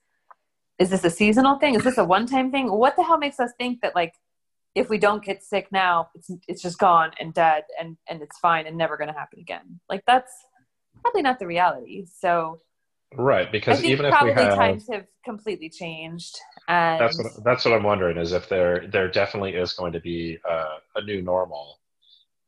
[0.78, 3.50] is this a seasonal thing is this a one-time thing what the hell makes us
[3.58, 4.14] think that like
[4.74, 8.38] if we don't get sick now it's it's just gone and dead and and it's
[8.38, 10.32] fine and never going to happen again like that's
[11.02, 12.58] probably not the reality so
[13.14, 16.38] Right, because even if we have times have completely changed
[16.68, 20.00] and that's what that's what I'm wondering is if there there definitely is going to
[20.00, 21.78] be uh, a new normal.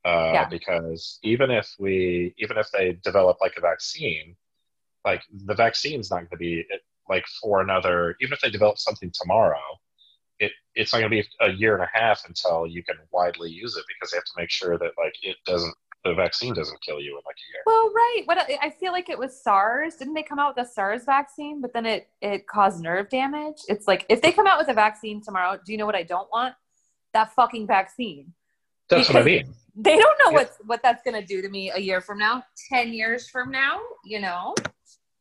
[0.05, 0.49] Uh, Yeah.
[0.49, 4.37] Because even if we even if they develop like a vaccine,
[5.05, 6.65] like the vaccine's not going to be
[7.09, 8.17] like for another.
[8.21, 9.63] Even if they develop something tomorrow,
[10.41, 13.51] it it's not going to be a year and a half until you can widely
[13.51, 15.75] use it because they have to make sure that like it doesn't
[16.05, 17.63] the vaccine doesn't kill you in like a year.
[17.67, 18.23] Well, right.
[18.27, 19.97] What I I feel like it was SARS.
[19.97, 21.61] Didn't they come out with a SARS vaccine?
[21.61, 23.57] But then it it caused nerve damage.
[23.69, 26.03] It's like if they come out with a vaccine tomorrow, do you know what I
[26.05, 26.55] don't want?
[27.15, 28.33] That fucking vaccine.
[28.89, 29.53] That's what I mean.
[29.77, 32.43] they don't know what what that's going to do to me a year from now,
[32.71, 34.55] 10 years from now, you know?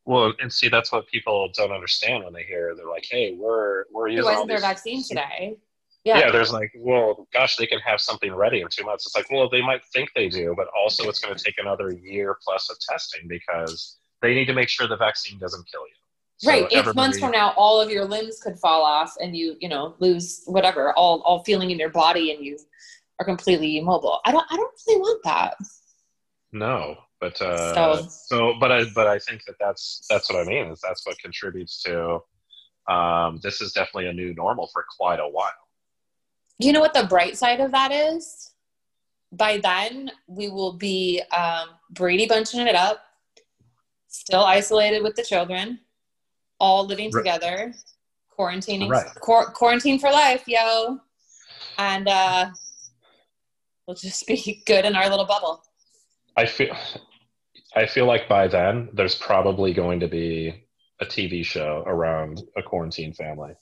[0.06, 2.74] Well, and see, that's what people don't understand when they hear.
[2.78, 5.58] They're like, "Hey, we're we're using." Why all isn't there a these- vaccine today?
[6.04, 6.20] Yeah.
[6.20, 6.32] Yeah.
[6.32, 9.06] there's like, well, gosh, they can have something ready in two months.
[9.06, 11.92] It's like, well, they might think they do, but also it's going to take another
[11.92, 15.94] year plus of testing because they need to make sure the vaccine doesn't kill you.
[16.38, 16.68] So right.
[16.72, 19.96] Eight months from now, all of your limbs could fall off and you, you know,
[20.00, 22.58] lose whatever, all, all feeling in your body and you
[23.20, 24.20] are completely immobile.
[24.24, 25.56] I don't, I don't really want that.
[26.54, 30.48] No, but uh, So- so, but I, but I think that that's that's what I
[30.48, 32.20] mean is that's what contributes to.
[32.88, 35.52] Um, this is definitely a new normal for quite a while.
[36.60, 38.52] You know what the bright side of that is?
[39.32, 43.00] By then, we will be um, Brady bunching it up,
[44.08, 45.80] still isolated with the children,
[46.60, 47.22] all living Right.
[47.22, 47.74] together,
[48.38, 49.06] quarantining, Right.
[49.20, 51.00] quar- quarantine for life, yo.
[51.78, 52.50] And uh,
[53.86, 55.64] we'll just be good in our little bubble.
[56.36, 56.76] I feel,
[57.76, 60.64] I feel like by then there's probably going to be
[61.02, 63.54] a TV show around a quarantine family.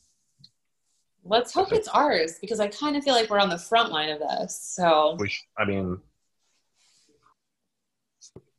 [1.27, 4.09] Let's hope it's ours because I kind of feel like we're on the front line
[4.09, 4.57] of this.
[4.61, 5.97] So, We, sh- I mean,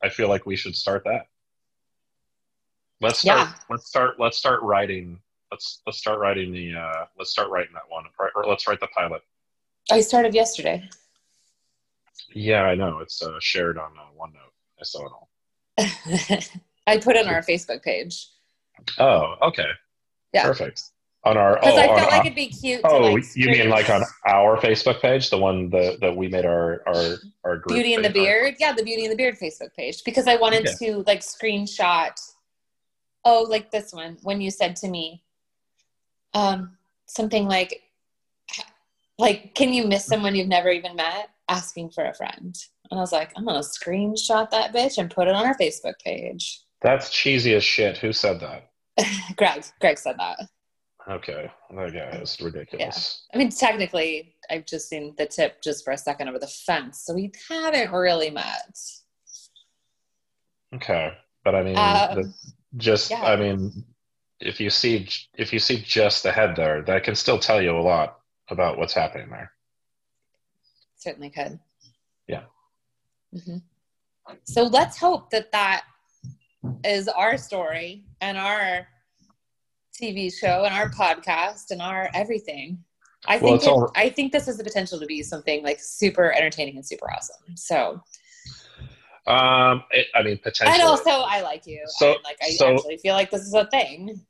[0.03, 1.27] I feel like we should start that.
[3.01, 3.39] Let's start.
[3.39, 3.53] Yeah.
[3.71, 4.19] Let's start.
[4.19, 5.21] Let's start writing.
[5.51, 6.75] Let's let's start writing the.
[6.75, 8.05] Uh, let's start writing that one.
[8.19, 9.23] Or let's write the pilot.
[9.91, 10.83] I started yesterday.
[12.35, 12.99] Yeah, I know.
[12.99, 14.53] It's uh, shared on uh, OneNote.
[14.81, 15.29] I saw it all.
[16.87, 18.29] I put it on our Facebook page
[18.99, 19.69] Oh, okay.
[20.33, 20.45] Yeah.
[20.45, 20.83] Perfect.
[21.27, 21.57] On our.
[21.57, 22.83] because oh, I felt like it'd be cute.
[22.83, 26.29] to, Oh, like, you mean like on our Facebook page, the one that that we
[26.29, 27.75] made our our our group.
[27.75, 28.25] Beauty and the page on?
[28.25, 28.55] Beard.
[28.61, 30.93] Yeah, the Beauty and the Beard Facebook page because I wanted Okay.
[30.93, 32.13] to like screenshot.
[33.25, 35.25] Oh, like this one when you said to me,
[36.33, 37.83] um, something like,
[39.19, 41.31] like, can you miss someone you've never even met?
[41.49, 42.57] Asking for a friend,
[42.91, 45.95] and I was like, I'm gonna screenshot that bitch and put it on our Facebook
[46.05, 46.61] page.
[46.83, 47.99] That's cheesy as shit.
[47.99, 48.71] Who said that?
[49.37, 50.49] Greg, Greg said that.
[51.09, 53.27] Okay, guy is ridiculous.
[53.33, 57.03] I mean, technically, I've just seen the tip just for a second over the fence,
[57.03, 58.77] so we haven't really met.
[60.75, 61.13] Okay,
[61.45, 62.35] but I mean, Um, the,
[62.77, 63.23] just yeah.
[63.23, 63.85] I mean,
[64.41, 67.79] if you see if you see just the head there, that can still tell you
[67.79, 68.19] a lot
[68.51, 69.53] about what's happening there.
[70.97, 71.61] Certainly could.
[72.27, 72.45] Yeah.
[73.33, 73.59] hmm
[74.43, 75.85] So let's hope that that
[76.85, 78.89] is our story and our
[80.01, 82.79] TV show and our podcast and our everything.
[83.27, 85.79] I Well, think it, all- I think this has the potential to be something like
[85.81, 87.57] super entertaining and super awesome.
[87.57, 88.01] So
[89.27, 90.79] Um, it, I mean, potentially.
[90.79, 91.83] and also I like you.
[91.87, 94.21] So- and like I so- actually feel like this is a thing.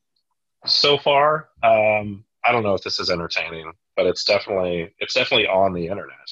[0.64, 5.46] so far, um, I don't know if this is entertaining, but it's definitely it's definitely
[5.48, 6.30] on the internet.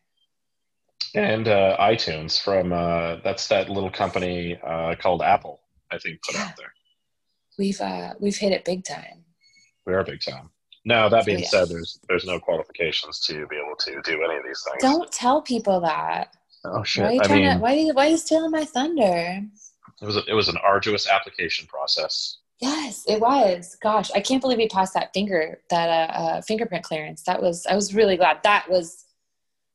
[1.13, 5.59] and uh, iTunes from uh, that's that little company uh, called Apple.
[5.91, 6.73] I think put out there.
[7.57, 9.25] We've uh we've hit it big time.
[9.85, 10.49] We are big time.
[10.89, 11.47] Now that being yeah.
[11.47, 14.81] said, there's there's no qualifications to be able to do any of these things.
[14.81, 16.35] Don't tell people that.
[16.65, 17.03] Oh shit!
[17.03, 18.65] Why are you I trying mean, to why are you why are you stealing my
[18.65, 19.43] thunder?
[20.01, 22.37] it was a, it was an arduous application process.
[22.59, 23.77] Yes, it was.
[23.83, 27.21] Gosh, I can't believe we passed that finger that uh, uh, fingerprint clearance.
[27.21, 28.39] That was I was really glad.
[28.43, 29.05] That was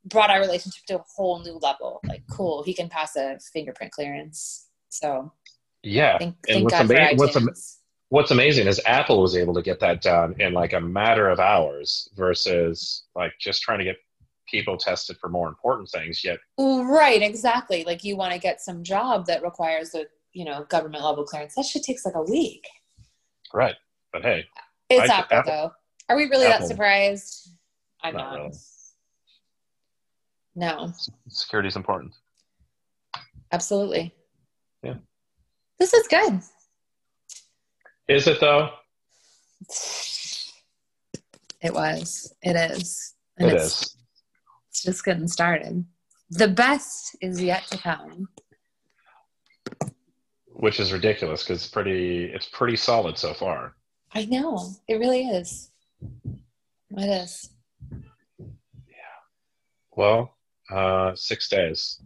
[0.06, 2.00] brought our relationship to a whole new level.
[2.08, 4.66] Like, cool, he can pass a fingerprint clearance.
[4.88, 5.32] So
[5.84, 7.48] Yeah, thank, and thank what's, God for ama- what's, am-.
[8.14, 11.40] What's amazing is Apple was able to get that done in like a matter of
[11.40, 13.96] hours versus like just trying to get
[14.48, 16.22] people tested for more important things.
[16.22, 17.82] Yet, Right, exactly.
[17.82, 21.56] Like you want to get some job that requires a you know government level clearance.
[21.56, 22.64] That shit takes like a week.
[23.52, 23.74] right?
[24.12, 24.44] But hey,
[24.88, 25.70] It's I- Apple, Apple- though.
[26.08, 26.68] Are we really Apple.
[26.68, 27.48] that surprised?
[28.02, 28.38] I'm Not not.
[28.38, 28.52] really.
[30.54, 30.92] No,
[31.28, 32.12] security is important.
[33.50, 34.14] absolutely.
[34.84, 34.94] Yeah.
[35.80, 36.40] This is good.
[38.08, 38.70] Is it though?
[41.62, 42.34] It was.
[42.42, 43.14] It is.
[43.38, 43.96] And It it's, is.
[44.68, 45.84] it's just getting started.
[46.30, 48.28] The best is yet to come.
[50.48, 53.74] Which is ridiculous because it's pretty it's pretty solid so far.
[54.12, 54.70] I know.
[54.88, 55.70] It really is.
[56.96, 57.50] It is.
[57.90, 58.94] Yeah.
[59.96, 60.36] Well,
[60.70, 62.00] uh, six days.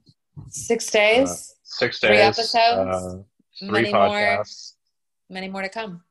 [0.49, 2.09] Six days, Six days.
[2.11, 2.57] Three episodes,
[3.05, 3.22] Uh,
[3.59, 4.74] three many more, podcasts.
[5.29, 6.03] Many more to come.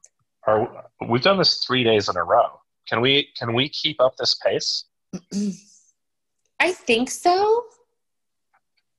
[0.45, 2.59] are we've done this three days in a row.
[2.88, 4.86] Can we can we keep up this pace?
[6.59, 7.65] I think so.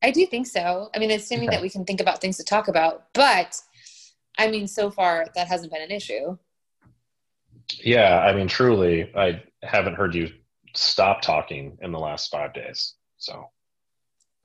[0.02, 0.90] I do think so.
[0.94, 1.56] I mean, assuming Okay.
[1.56, 3.60] that we can think about things to talk about, but
[4.38, 6.38] I mean, so far that hasn't been an issue.
[7.82, 10.32] Yeah, I mean, truly, I haven't heard you
[10.74, 12.94] stop talking in the last five days.
[13.16, 13.50] So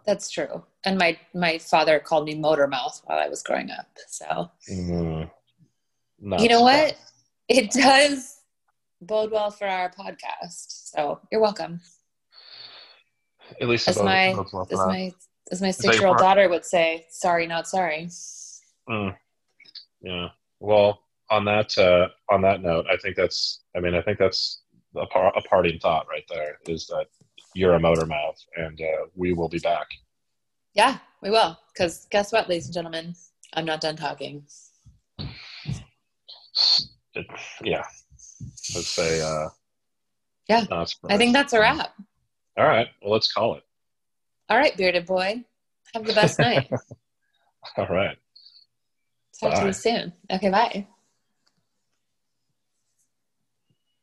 [0.05, 0.63] That's true.
[0.83, 3.87] And my my father called me motor mouth while I was growing up.
[4.07, 5.29] So mm,
[6.23, 6.97] not you know what?
[7.49, 8.39] It does
[9.01, 10.91] bode well for our podcast.
[10.95, 11.81] So you're welcome.
[13.61, 14.27] At least As my
[14.71, 15.11] as my
[15.51, 18.09] as my six year old daughter would say, sorry, not sorry.
[18.89, 19.15] Mm.
[20.01, 20.29] Yeah.
[20.59, 23.61] Well, on that uh, on that note, I think that's.
[23.75, 24.61] I mean, I think that's
[24.95, 26.57] a, par- a parting thought right there.
[26.67, 27.07] Is that
[27.53, 29.87] you're a motor mouth, and uh, we will be back.
[30.73, 31.57] Yeah, we will.
[31.73, 33.15] Because guess what, ladies and gentlemen?
[33.53, 34.45] I'm not done talking.
[37.15, 37.25] It,
[37.63, 37.83] yeah.
[38.75, 39.21] Let's say.
[39.21, 39.49] Uh,
[40.47, 40.65] Yeah.
[41.09, 41.93] I think that's a wrap.
[42.57, 42.87] All right.
[43.01, 43.63] Well, let's call it.
[44.49, 45.43] All right, bearded boy.
[45.93, 46.69] Have the best night.
[47.77, 48.17] All right.
[49.39, 50.13] Talk to you soon.
[50.31, 50.87] Okay, bye.